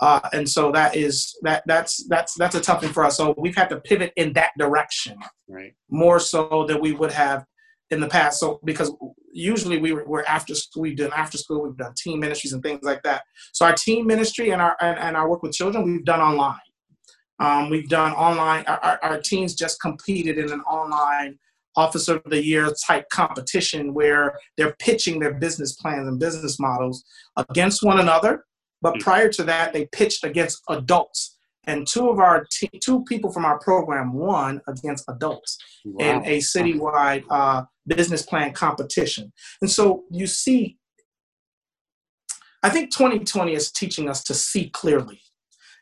Uh, 0.00 0.20
and 0.32 0.48
so 0.48 0.72
that 0.72 0.96
is 0.96 1.36
that 1.42 1.62
that's 1.66 2.06
that's 2.08 2.34
that's 2.34 2.54
a 2.54 2.60
tough 2.60 2.80
thing 2.80 2.92
for 2.92 3.04
us. 3.04 3.16
So 3.16 3.34
we've 3.36 3.56
had 3.56 3.68
to 3.68 3.80
pivot 3.80 4.12
in 4.16 4.32
that 4.32 4.50
direction, 4.58 5.18
right? 5.48 5.74
More 5.90 6.18
so 6.18 6.64
than 6.66 6.80
we 6.80 6.92
would 6.92 7.12
have 7.12 7.44
in 7.90 8.00
the 8.00 8.08
past. 8.08 8.40
So 8.40 8.60
because 8.64 8.92
usually 9.32 9.78
we 9.78 9.92
were, 9.92 10.04
we're 10.06 10.24
after 10.24 10.54
school, 10.54 10.82
we've 10.82 10.96
done 10.96 11.12
after 11.14 11.36
school, 11.36 11.62
we've 11.62 11.76
done 11.76 11.92
team 11.96 12.20
ministries 12.20 12.52
and 12.52 12.62
things 12.62 12.80
like 12.82 13.02
that. 13.02 13.22
So 13.52 13.66
our 13.66 13.74
team 13.74 14.06
ministry 14.06 14.50
and 14.50 14.62
our 14.62 14.76
and, 14.80 14.98
and 14.98 15.16
our 15.16 15.28
work 15.28 15.42
with 15.42 15.52
children, 15.52 15.84
we've 15.84 16.04
done 16.04 16.20
online. 16.20 16.56
Um, 17.38 17.70
we've 17.70 17.88
done 17.88 18.12
online. 18.12 18.64
Our, 18.66 18.78
our, 18.78 18.98
our 19.02 19.20
teams 19.20 19.54
just 19.54 19.80
competed 19.80 20.38
in 20.38 20.52
an 20.52 20.60
online 20.62 21.38
officer 21.76 22.16
of 22.16 22.22
the 22.26 22.44
year 22.44 22.72
type 22.86 23.08
competition 23.10 23.94
where 23.94 24.38
they're 24.56 24.74
pitching 24.78 25.20
their 25.20 25.34
business 25.34 25.74
plans 25.74 26.08
and 26.08 26.18
business 26.18 26.58
models 26.58 27.04
against 27.36 27.82
one 27.82 28.00
another 28.00 28.44
but 28.82 28.94
hmm. 28.94 29.00
prior 29.00 29.28
to 29.30 29.44
that, 29.44 29.72
they 29.72 29.86
pitched 29.86 30.24
against 30.24 30.62
adults. 30.68 31.36
And 31.64 31.86
two 31.86 32.08
of 32.08 32.18
our 32.18 32.46
te- 32.50 32.80
two 32.82 33.04
people 33.04 33.30
from 33.30 33.44
our 33.44 33.58
program 33.58 34.14
won 34.14 34.62
against 34.66 35.04
adults 35.08 35.58
wow. 35.84 36.04
in 36.04 36.24
a 36.24 36.38
citywide 36.38 37.22
uh, 37.30 37.64
business 37.86 38.22
plan 38.22 38.52
competition. 38.52 39.32
And 39.60 39.70
so 39.70 40.04
you 40.10 40.26
see, 40.26 40.78
I 42.62 42.70
think 42.70 42.92
2020 42.92 43.54
is 43.54 43.70
teaching 43.70 44.08
us 44.08 44.24
to 44.24 44.34
see 44.34 44.70
clearly. 44.70 45.20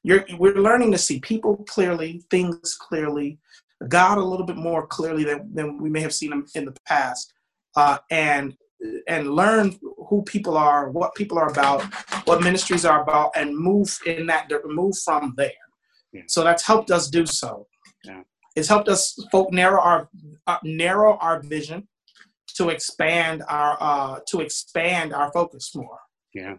You're, 0.03 0.25
we're 0.39 0.55
learning 0.55 0.93
to 0.93 0.99
see 0.99 1.21
people 1.21 1.65
clearly, 1.69 2.25
things 2.31 2.75
clearly, 2.75 3.39
God 3.87 4.19
a 4.19 4.25
little 4.25 4.47
bit 4.47 4.57
more 4.57 4.87
clearly 4.87 5.25
than, 5.25 5.55
than 5.55 5.81
we 5.81 5.91
may 5.91 6.01
have 6.01 6.15
seen 6.15 6.31
them 6.31 6.47
in 6.55 6.65
the 6.65 6.75
past. 6.87 7.33
Uh, 7.77 7.99
and 8.11 8.57
and 9.07 9.31
learn 9.31 9.77
who 10.09 10.23
people 10.23 10.57
are, 10.57 10.91
what 10.91 11.15
people 11.15 11.39
are 11.39 11.51
about, 11.51 11.83
what 12.27 12.43
ministries 12.43 12.85
are 12.85 13.03
about, 13.03 13.33
and 13.35 13.57
move 13.57 13.99
in 14.07 14.27
that 14.27 14.49
move 14.67 14.95
from 15.05 15.35
there. 15.37 15.53
Yeah. 16.13 16.23
So 16.27 16.45
that's 16.45 16.65
helped 16.65 16.91
us 16.91 17.09
do 17.09 17.27
so. 17.27 17.67
Yeah. 18.05 18.23
It's 18.57 18.69
helped 18.69 18.89
us 18.89 19.17
folk 19.31 19.53
narrow 19.53 19.81
our 19.81 20.09
uh, 20.47 20.59
narrow 20.65 21.17
our 21.19 21.43
vision 21.43 21.87
to 22.57 22.71
expand 22.71 23.43
our 23.49 23.77
uh, 23.81 24.21
to 24.29 24.41
expand 24.41 25.15
our 25.15 25.31
focus 25.33 25.75
more. 25.75 25.99
Yeah, 26.35 26.57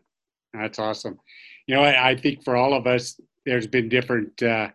that's 0.53 0.79
awesome. 0.79 1.19
You 1.67 1.75
know, 1.75 1.83
I, 1.83 2.11
I 2.11 2.15
think 2.15 2.43
for 2.43 2.55
all 2.55 2.73
of 2.73 2.87
us, 2.87 3.19
there's 3.45 3.67
been 3.67 3.89
different. 3.89 4.41
Uh, 4.41 4.69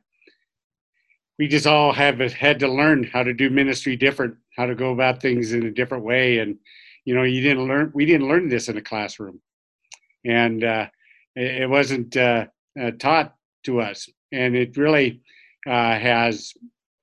we 1.39 1.49
just 1.49 1.67
all 1.67 1.93
have 1.93 2.19
had 2.19 2.61
to 2.61 2.69
learn 2.69 3.05
how 3.05 3.23
to 3.23 3.33
do 3.33 3.51
ministry 3.51 3.97
different 3.97 4.37
how 4.57 4.67
to 4.67 4.75
go 4.75 4.93
about 4.93 5.21
things 5.21 5.53
in 5.53 5.67
a 5.67 5.71
different 5.71 6.05
way. 6.05 6.39
And 6.39 6.57
you 7.05 7.15
know, 7.15 7.23
you 7.23 7.43
didn't 7.43 7.67
learn. 7.67 7.91
We 7.95 8.07
didn't 8.07 8.29
learn 8.29 8.49
this 8.49 8.69
in 8.69 8.77
a 8.77 8.83
classroom, 8.83 9.41
and 10.25 10.65
uh, 10.65 10.87
it, 11.37 11.69
wasn't 11.69 12.17
uh, 12.17 12.47
uh, 12.81 12.93
taught 12.99 13.35
to 13.65 13.81
us. 13.81 14.09
And 14.33 14.57
it 14.57 14.77
really 14.77 15.21
uh, 15.67 15.99
has 15.99 16.55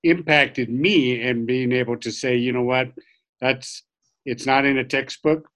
impacted 0.04 0.70
me 0.70 1.22
in 1.22 1.46
being 1.46 1.72
able 1.72 1.98
to 1.98 2.12
say, 2.12 2.36
you 2.36 2.52
know 2.52 2.64
what, 2.64 2.92
that's 3.40 3.84
it's 4.26 4.46
not 4.46 4.66
in 4.66 4.78
a 4.78 4.84
textbook, 4.84 5.50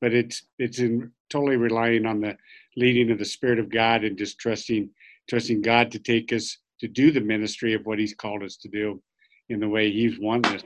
but 0.00 0.14
it's 0.14 0.42
it's 0.58 0.78
in 0.78 1.12
totally 1.30 1.56
relying 1.56 2.06
on 2.06 2.20
the 2.20 2.36
leading 2.76 3.10
of 3.10 3.18
the 3.18 3.24
Spirit 3.24 3.58
of 3.58 3.70
God 3.70 4.04
and 4.04 4.16
just 4.16 4.38
trusting 4.38 4.88
trusting 5.28 5.62
God 5.62 5.90
to 5.92 5.98
take 5.98 6.32
us 6.32 6.58
to 6.80 6.88
do 6.88 7.10
the 7.10 7.20
ministry 7.20 7.74
of 7.74 7.84
what 7.84 7.98
He's 7.98 8.14
called 8.14 8.42
us 8.42 8.56
to 8.56 8.68
do 8.68 9.02
in 9.50 9.60
the 9.60 9.68
way 9.68 9.90
He's 9.90 10.18
wanted 10.18 10.56
us 10.56 10.62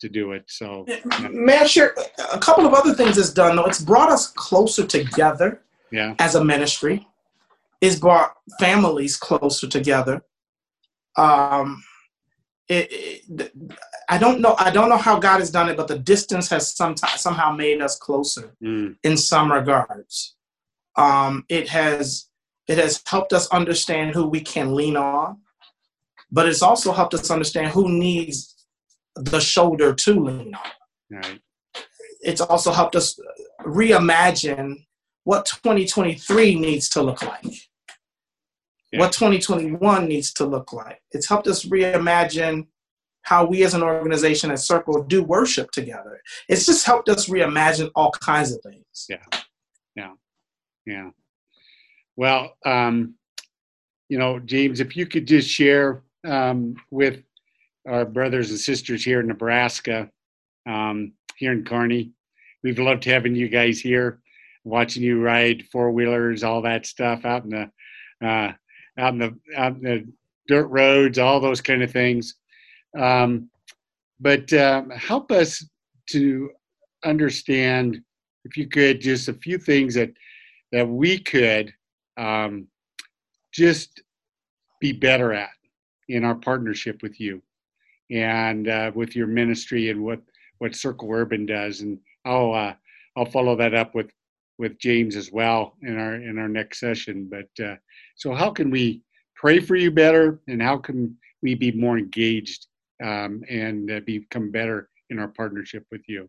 to 0.00 0.08
do 0.08 0.32
it. 0.32 0.44
So, 0.48 0.86
yeah. 0.88 1.64
share 1.64 1.94
a 2.32 2.38
couple 2.38 2.66
of 2.66 2.74
other 2.74 2.94
things 2.94 3.18
it's 3.18 3.32
done 3.32 3.56
though? 3.56 3.66
It's 3.66 3.80
brought 3.80 4.10
us 4.10 4.28
closer 4.28 4.86
together 4.86 5.62
yeah. 5.90 6.14
as 6.18 6.34
a 6.34 6.44
ministry. 6.44 7.06
It's 7.80 7.96
brought 7.96 8.34
families 8.58 9.16
closer 9.16 9.66
together. 9.66 10.22
Um, 11.16 11.82
it, 12.68 12.88
it, 12.90 13.52
I 14.08 14.16
don't 14.16 14.40
know. 14.40 14.54
I 14.58 14.70
don't 14.70 14.88
know 14.88 14.96
how 14.96 15.18
God 15.18 15.40
has 15.40 15.50
done 15.50 15.68
it, 15.68 15.76
but 15.76 15.88
the 15.88 15.98
distance 15.98 16.48
has 16.50 16.74
sometimes 16.74 17.20
somehow 17.20 17.52
made 17.52 17.82
us 17.82 17.96
closer 17.96 18.54
mm. 18.62 18.96
in 19.02 19.16
some 19.16 19.50
regards. 19.50 20.36
Um, 20.96 21.44
it 21.48 21.68
has 21.68 22.26
it 22.68 22.78
has 22.78 23.02
helped 23.06 23.32
us 23.32 23.48
understand 23.48 24.14
who 24.14 24.26
we 24.26 24.40
can 24.40 24.74
lean 24.74 24.96
on, 24.96 25.38
but 26.30 26.46
it's 26.46 26.62
also 26.62 26.92
helped 26.92 27.14
us 27.14 27.30
understand 27.30 27.68
who 27.68 27.88
needs 27.88 28.49
the 29.16 29.40
shoulder 29.40 29.94
to 29.94 30.20
lean 30.20 30.54
on. 30.54 30.70
Right. 31.10 31.40
It's 32.20 32.40
also 32.40 32.72
helped 32.72 32.96
us 32.96 33.18
reimagine 33.62 34.86
what 35.24 35.46
2023 35.46 36.54
needs 36.54 36.88
to 36.90 37.02
look 37.02 37.22
like. 37.22 37.44
Yeah. 38.92 39.00
What 39.00 39.12
2021 39.12 40.08
needs 40.08 40.32
to 40.34 40.44
look 40.44 40.72
like. 40.72 41.00
It's 41.12 41.28
helped 41.28 41.46
us 41.46 41.64
reimagine 41.64 42.66
how 43.22 43.44
we 43.44 43.62
as 43.64 43.74
an 43.74 43.82
organization 43.82 44.50
at 44.50 44.58
Circle 44.58 45.04
do 45.04 45.22
worship 45.22 45.70
together. 45.70 46.20
It's 46.48 46.66
just 46.66 46.86
helped 46.86 47.08
us 47.08 47.28
reimagine 47.28 47.90
all 47.94 48.10
kinds 48.12 48.52
of 48.52 48.60
things. 48.62 49.06
Yeah. 49.08 49.40
Yeah. 49.94 50.12
Yeah. 50.86 51.10
Well, 52.16 52.56
um, 52.66 53.14
you 54.08 54.18
know, 54.18 54.40
James, 54.40 54.80
if 54.80 54.96
you 54.96 55.06
could 55.06 55.26
just 55.26 55.48
share 55.48 56.02
um, 56.26 56.74
with 56.90 57.22
our 57.86 58.04
brothers 58.04 58.50
and 58.50 58.58
sisters 58.58 59.04
here 59.04 59.20
in 59.20 59.26
Nebraska, 59.26 60.10
um, 60.66 61.12
here 61.36 61.52
in 61.52 61.64
Kearney, 61.64 62.12
we've 62.62 62.78
loved 62.78 63.04
having 63.04 63.34
you 63.34 63.48
guys 63.48 63.80
here, 63.80 64.20
watching 64.64 65.02
you 65.02 65.20
ride 65.20 65.64
four 65.72 65.90
wheelers, 65.90 66.44
all 66.44 66.62
that 66.62 66.86
stuff 66.86 67.24
out 67.24 67.44
in 67.44 67.50
the 67.50 68.26
uh, 68.26 68.52
out 68.98 69.14
in 69.14 69.18
the 69.18 69.38
out 69.56 69.76
in 69.76 69.82
the 69.82 70.12
dirt 70.48 70.66
roads, 70.66 71.18
all 71.18 71.40
those 71.40 71.60
kind 71.60 71.82
of 71.82 71.90
things. 71.90 72.34
Um, 72.98 73.48
but 74.20 74.52
um, 74.52 74.90
help 74.90 75.32
us 75.32 75.64
to 76.10 76.50
understand, 77.04 78.02
if 78.44 78.56
you 78.56 78.68
could, 78.68 79.00
just 79.00 79.28
a 79.28 79.34
few 79.34 79.58
things 79.58 79.94
that 79.94 80.10
that 80.72 80.86
we 80.86 81.18
could 81.18 81.72
um, 82.16 82.66
just 83.52 84.02
be 84.80 84.92
better 84.92 85.32
at 85.32 85.50
in 86.08 86.24
our 86.24 86.34
partnership 86.34 87.02
with 87.02 87.18
you 87.20 87.42
and 88.10 88.68
uh, 88.68 88.92
with 88.94 89.14
your 89.14 89.26
ministry 89.26 89.90
and 89.90 90.02
what 90.02 90.20
what 90.58 90.74
Circle 90.74 91.10
Urban 91.10 91.46
does. 91.46 91.80
And 91.80 91.98
I'll 92.24 92.52
uh, 92.52 92.74
I'll 93.16 93.26
follow 93.26 93.56
that 93.56 93.74
up 93.74 93.94
with 93.94 94.10
with 94.58 94.78
James 94.78 95.16
as 95.16 95.32
well 95.32 95.76
in 95.82 95.98
our 95.98 96.14
in 96.14 96.38
our 96.38 96.48
next 96.48 96.80
session. 96.80 97.30
But 97.30 97.64
uh, 97.64 97.76
so 98.16 98.34
how 98.34 98.50
can 98.50 98.70
we 98.70 99.02
pray 99.34 99.60
for 99.60 99.76
you 99.76 99.90
better, 99.90 100.40
and 100.48 100.62
how 100.62 100.76
can 100.76 101.16
we 101.42 101.54
be 101.54 101.72
more 101.72 101.98
engaged 101.98 102.66
um, 103.02 103.42
and 103.48 103.90
uh, 103.90 104.00
become 104.00 104.50
better 104.50 104.90
in 105.08 105.18
our 105.18 105.28
partnership 105.28 105.86
with 105.90 106.02
you? 106.06 106.28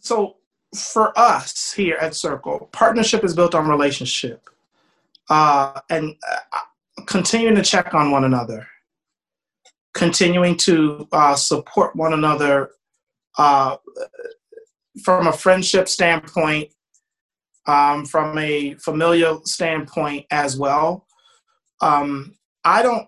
So 0.00 0.36
for 0.74 1.18
us 1.18 1.72
here 1.72 1.96
at 2.00 2.14
Circle, 2.14 2.68
partnership 2.72 3.24
is 3.24 3.34
built 3.34 3.54
on 3.54 3.68
relationship 3.68 4.48
uh, 5.28 5.80
and 5.90 6.16
uh, 6.30 6.60
continuing 7.06 7.54
to 7.56 7.62
check 7.62 7.94
on 7.94 8.10
one 8.10 8.24
another, 8.24 8.66
continuing 9.94 10.56
to 10.56 11.08
uh, 11.12 11.34
support 11.34 11.96
one 11.96 12.12
another 12.12 12.70
uh, 13.38 13.76
from 15.02 15.26
a 15.26 15.32
friendship 15.32 15.88
standpoint, 15.88 16.70
um, 17.66 18.04
from 18.04 18.36
a 18.38 18.74
familial 18.74 19.44
standpoint 19.44 20.26
as 20.30 20.56
well. 20.56 21.06
Um, 21.80 22.36
I 22.64 22.82
don't. 22.82 23.06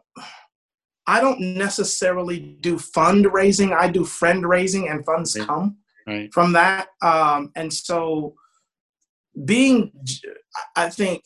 I 1.06 1.20
don't 1.20 1.40
necessarily 1.40 2.56
do 2.60 2.76
fundraising. 2.76 3.76
I 3.76 3.88
do 3.88 4.04
friend 4.04 4.48
raising, 4.48 4.88
and 4.88 5.04
funds 5.04 5.34
come 5.34 5.78
right. 6.06 6.32
from 6.32 6.52
that. 6.52 6.88
Um, 7.02 7.50
and 7.56 7.72
so, 7.72 8.34
being, 9.44 9.90
I 10.76 10.88
think, 10.88 11.24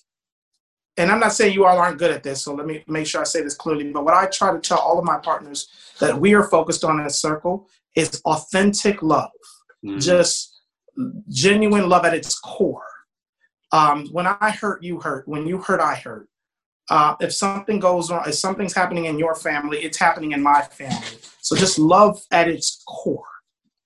and 0.96 1.11
I'm 1.11 1.20
not 1.20 1.33
saying 1.33 1.54
you 1.54 1.66
all 1.66 1.78
aren't 1.78 1.98
good 1.98 2.11
at 2.11 2.22
this, 2.22 2.42
so 2.42 2.54
let 2.54 2.66
me 2.66 2.85
make 2.87 3.07
sure 3.07 3.20
I 3.20 3.24
say 3.24 3.42
this 3.42 3.54
clearly. 3.54 3.90
But 3.90 4.04
what 4.04 4.14
I 4.14 4.26
try 4.26 4.52
to 4.52 4.61
tell 4.61 4.78
all 4.78 4.98
of 4.98 5.04
my 5.04 5.18
partners 5.18 5.68
that 6.00 6.18
we 6.18 6.35
are 6.35 6.44
focused 6.44 6.85
on 6.85 7.00
in 7.00 7.07
a 7.07 7.11
circle 7.11 7.68
is 7.96 8.20
authentic 8.24 9.02
love, 9.02 9.30
mm-hmm. 9.85 9.98
just 9.98 10.61
genuine 11.28 11.88
love 11.88 12.04
at 12.04 12.14
its 12.14 12.38
core. 12.38 12.83
Um, 13.72 14.07
when 14.12 14.26
I 14.26 14.50
hurt, 14.50 14.83
you 14.83 15.00
hurt. 15.00 15.26
When 15.26 15.46
you 15.46 15.59
hurt, 15.59 15.80
I 15.80 15.96
hurt. 15.96 16.28
Uh, 16.90 17.16
if 17.20 17.33
something 17.33 17.80
goes 17.80 18.11
wrong, 18.11 18.22
if 18.26 18.35
something's 18.35 18.74
happening 18.74 19.07
in 19.07 19.18
your 19.18 19.35
family, 19.35 19.78
it's 19.78 19.98
happening 19.98 20.33
in 20.33 20.42
my 20.42 20.62
family. 20.62 21.18
So 21.40 21.57
just 21.57 21.78
love 21.78 22.22
at 22.30 22.46
its 22.46 22.83
core. 22.87 23.24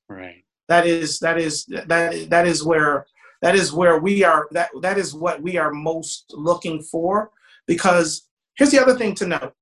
Right 0.08 0.44
that 0.68 0.86
is 0.86 1.18
that 1.18 1.38
is 1.38 1.64
that 1.66 2.26
that 2.28 2.46
is 2.46 2.62
where 2.62 3.06
that 3.42 3.55
is 3.55 3.72
where 3.72 3.98
we 3.98 4.24
are 4.24 4.48
that 4.53 4.70
that 4.83 4.98
is 4.98 5.14
what 5.14 5.40
we 5.42 5.57
are 5.57 5.72
most 5.72 6.27
looking 6.33 6.83
for 6.83 7.31
because 7.66 8.29
here's 8.57 8.70
the 8.70 8.81
other 8.81 8.96
thing 8.96 9.14
to 9.14 9.27
note 9.27 9.55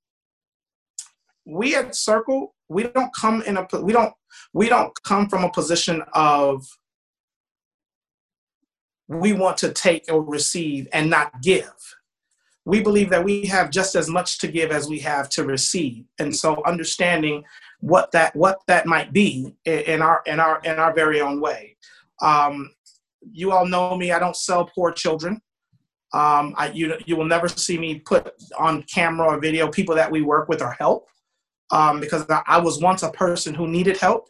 we 1.45 1.75
at 1.75 1.95
circle 1.95 2.55
we 2.69 2.85
don't 2.85 3.15
come 3.15 3.43
in 3.43 3.57
a 3.57 3.67
we 3.83 3.93
don't 3.93 4.15
we 4.53 4.69
don't 4.69 4.93
come 5.03 5.29
from 5.29 5.45
a 5.45 5.51
position 5.51 6.03
of 6.13 6.67
we 9.09 9.33
want 9.33 9.57
to 9.59 9.73
take 9.73 10.05
or 10.11 10.23
receive 10.23 10.89
and 10.93 11.09
not 11.09 11.41
give. 11.43 11.73
We 12.65 12.83
believe 12.83 13.11
that 13.11 13.25
we 13.25 13.47
have 13.47 13.71
just 13.71 13.95
as 13.95 14.09
much 14.09 14.39
to 14.39 14.49
give 14.49 14.73
as 14.73 14.89
we 14.89 14.99
have 15.01 15.29
to 15.31 15.45
receive. 15.45 16.05
And 16.19 16.35
so 16.35 16.63
understanding 16.67 17.45
what 17.81 18.11
that 18.13 18.35
what 18.35 18.59
that 18.67 18.87
might 18.87 19.13
be 19.13 19.55
in 19.65 20.03
our 20.03 20.23
in 20.27 20.41
our 20.41 20.61
in 20.65 20.79
our 20.79 20.93
very 20.93 21.21
own 21.21 21.41
way. 21.41 21.77
Um, 22.21 22.73
you 23.33 23.53
all 23.53 23.67
know 23.67 23.97
me. 23.97 24.13
I 24.13 24.19
don't 24.19 24.37
sell 24.37 24.67
poor 24.67 24.93
children. 24.93 25.41
Um, 26.13 26.55
I, 26.57 26.71
you 26.73 26.95
you 27.05 27.17
will 27.17 27.27
never 27.27 27.49
see 27.49 27.79
me 27.79 27.99
put 27.99 28.33
on 28.59 28.83
camera 28.85 29.27
or 29.27 29.41
video 29.41 29.69
people 29.69 29.95
that 29.97 30.11
we 30.11 30.23
work 30.23 30.49
with 30.49 30.63
or 30.63 30.73
help 30.73 31.09
um, 31.71 32.01
because 32.01 32.25
I, 32.31 32.43
I, 32.47 32.59
was 32.59 32.81
once 32.81 33.03
a 33.03 33.11
person 33.11 33.55
who 33.55 33.67
needed 33.67 33.97
help. 33.97 34.29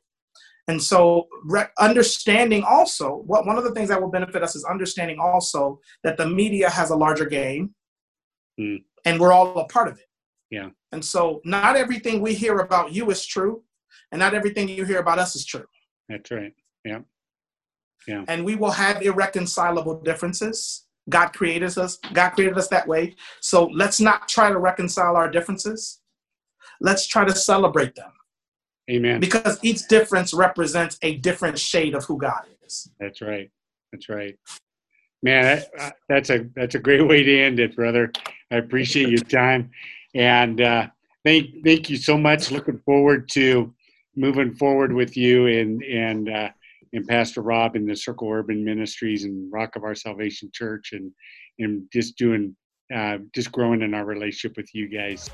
And 0.68 0.82
so, 0.82 1.28
re- 1.44 1.68
understanding 1.78 2.64
also 2.64 3.22
what 3.26 3.46
one 3.46 3.56
of 3.56 3.64
the 3.64 3.72
things 3.72 3.88
that 3.88 4.00
will 4.00 4.10
benefit 4.10 4.42
us 4.42 4.56
is 4.56 4.64
understanding 4.64 5.18
also 5.20 5.80
that 6.02 6.16
the 6.16 6.28
media 6.28 6.68
has 6.68 6.90
a 6.90 6.96
larger 6.96 7.26
game, 7.26 7.74
mm. 8.58 8.82
and 9.04 9.20
we're 9.20 9.32
all 9.32 9.58
a 9.58 9.68
part 9.68 9.88
of 9.88 9.98
it. 9.98 10.06
Yeah. 10.50 10.70
And 10.92 11.04
so 11.04 11.40
not 11.44 11.76
everything 11.76 12.20
we 12.20 12.34
hear 12.34 12.58
about 12.58 12.92
you 12.92 13.10
is 13.10 13.24
true, 13.24 13.62
and 14.10 14.18
not 14.18 14.34
everything 14.34 14.68
you 14.68 14.84
hear 14.84 14.98
about 14.98 15.18
us 15.18 15.36
is 15.36 15.44
true. 15.44 15.66
That's 16.08 16.30
right. 16.30 16.52
Yeah. 16.84 17.00
Yeah. 18.06 18.24
And 18.28 18.44
we 18.44 18.54
will 18.54 18.70
have 18.70 19.02
irreconcilable 19.02 20.00
differences. 20.00 20.84
God 21.08 21.28
created 21.28 21.76
us, 21.78 21.98
God 22.12 22.30
created 22.30 22.58
us 22.58 22.68
that 22.68 22.86
way. 22.86 23.14
So 23.40 23.66
let's 23.66 24.00
not 24.00 24.28
try 24.28 24.50
to 24.50 24.58
reconcile 24.58 25.16
our 25.16 25.30
differences. 25.30 26.00
Let's 26.80 27.06
try 27.06 27.24
to 27.24 27.34
celebrate 27.34 27.94
them. 27.94 28.10
Amen. 28.90 29.20
Because 29.20 29.58
each 29.62 29.86
difference 29.88 30.34
represents 30.34 30.98
a 31.02 31.16
different 31.16 31.58
shade 31.58 31.94
of 31.94 32.04
who 32.04 32.18
God 32.18 32.42
is. 32.64 32.90
That's 33.00 33.20
right. 33.20 33.50
That's 33.92 34.08
right. 34.08 34.36
Man, 35.22 35.62
that's 36.08 36.30
a 36.30 36.46
that's 36.54 36.74
a 36.74 36.78
great 36.78 37.06
way 37.06 37.22
to 37.22 37.40
end 37.40 37.58
it, 37.58 37.74
brother. 37.74 38.12
I 38.50 38.56
appreciate 38.56 39.08
your 39.08 39.18
time. 39.18 39.70
And 40.14 40.60
uh, 40.60 40.88
thank 41.24 41.64
thank 41.64 41.90
you 41.90 41.96
so 41.96 42.16
much. 42.16 42.50
Looking 42.50 42.78
forward 42.78 43.28
to 43.30 43.74
moving 44.14 44.54
forward 44.54 44.92
with 44.92 45.16
you 45.16 45.46
and 45.46 45.82
and 45.82 46.28
uh, 46.28 46.48
and 46.92 47.06
Pastor 47.06 47.42
Rob 47.42 47.76
and 47.76 47.88
the 47.88 47.96
Circle 47.96 48.30
Urban 48.30 48.64
Ministries 48.64 49.24
and 49.24 49.52
Rock 49.52 49.76
of 49.76 49.84
Our 49.84 49.94
Salvation 49.94 50.50
Church 50.52 50.92
and 50.92 51.12
and 51.58 51.82
just 51.92 52.16
doing 52.16 52.56
uh, 52.94 53.18
just 53.34 53.50
growing 53.52 53.82
in 53.82 53.94
our 53.94 54.04
relationship 54.04 54.56
with 54.56 54.74
you 54.74 54.88
guys. 54.88 55.30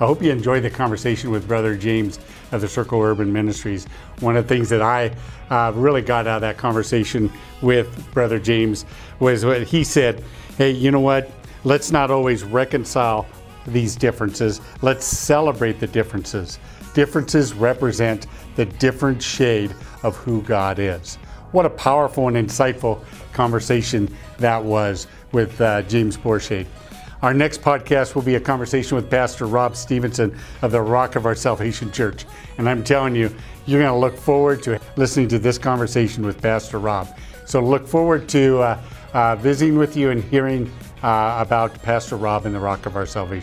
I 0.00 0.06
hope 0.06 0.22
you 0.22 0.32
enjoyed 0.32 0.62
the 0.62 0.70
conversation 0.70 1.30
with 1.30 1.46
Brother 1.46 1.76
James 1.76 2.18
of 2.50 2.60
the 2.60 2.68
Circle 2.68 3.00
Urban 3.00 3.32
Ministries. 3.32 3.86
One 4.20 4.36
of 4.36 4.48
the 4.48 4.54
things 4.54 4.68
that 4.70 4.80
I 4.80 5.14
uh, 5.50 5.72
really 5.74 6.02
got 6.02 6.26
out 6.26 6.36
of 6.36 6.40
that 6.42 6.56
conversation 6.56 7.30
with 7.60 8.12
Brother 8.12 8.38
James 8.38 8.84
was 9.20 9.44
what 9.44 9.62
he 9.64 9.84
said 9.84 10.24
hey, 10.58 10.70
you 10.70 10.90
know 10.90 11.00
what? 11.00 11.30
Let's 11.64 11.90
not 11.90 12.10
always 12.10 12.44
reconcile 12.44 13.26
these 13.66 13.96
differences, 13.96 14.60
let's 14.82 15.06
celebrate 15.06 15.80
the 15.80 15.86
differences. 15.86 16.58
Differences 16.94 17.54
represent 17.54 18.26
the 18.56 18.66
different 18.66 19.22
shade 19.22 19.74
of 20.02 20.16
who 20.16 20.42
God 20.42 20.78
is. 20.78 21.16
What 21.52 21.66
a 21.66 21.70
powerful 21.70 22.28
and 22.28 22.36
insightful 22.36 23.04
conversation 23.32 24.14
that 24.38 24.62
was 24.62 25.06
with 25.32 25.60
uh, 25.60 25.82
James 25.82 26.16
Borshade. 26.16 26.66
Our 27.22 27.32
next 27.32 27.62
podcast 27.62 28.16
will 28.16 28.22
be 28.22 28.34
a 28.34 28.40
conversation 28.40 28.96
with 28.96 29.08
Pastor 29.08 29.46
Rob 29.46 29.76
Stevenson 29.76 30.36
of 30.62 30.72
the 30.72 30.80
Rock 30.80 31.14
of 31.14 31.24
Our 31.24 31.36
Salvation 31.36 31.92
Church. 31.92 32.24
And 32.58 32.68
I'm 32.68 32.82
telling 32.82 33.14
you, 33.14 33.32
you're 33.64 33.80
going 33.80 33.92
to 33.92 33.98
look 33.98 34.16
forward 34.16 34.60
to 34.64 34.80
listening 34.96 35.28
to 35.28 35.38
this 35.38 35.56
conversation 35.56 36.26
with 36.26 36.42
Pastor 36.42 36.78
Rob. 36.78 37.08
So 37.46 37.60
look 37.60 37.86
forward 37.86 38.28
to 38.30 38.58
uh, 38.58 38.80
uh, 39.12 39.36
visiting 39.36 39.78
with 39.78 39.96
you 39.96 40.10
and 40.10 40.24
hearing 40.24 40.68
uh, 41.04 41.36
about 41.38 41.80
Pastor 41.82 42.16
Rob 42.16 42.44
and 42.44 42.54
the 42.54 42.60
Rock 42.60 42.86
of 42.86 42.96
Our 42.96 43.06
Salvation. 43.06 43.40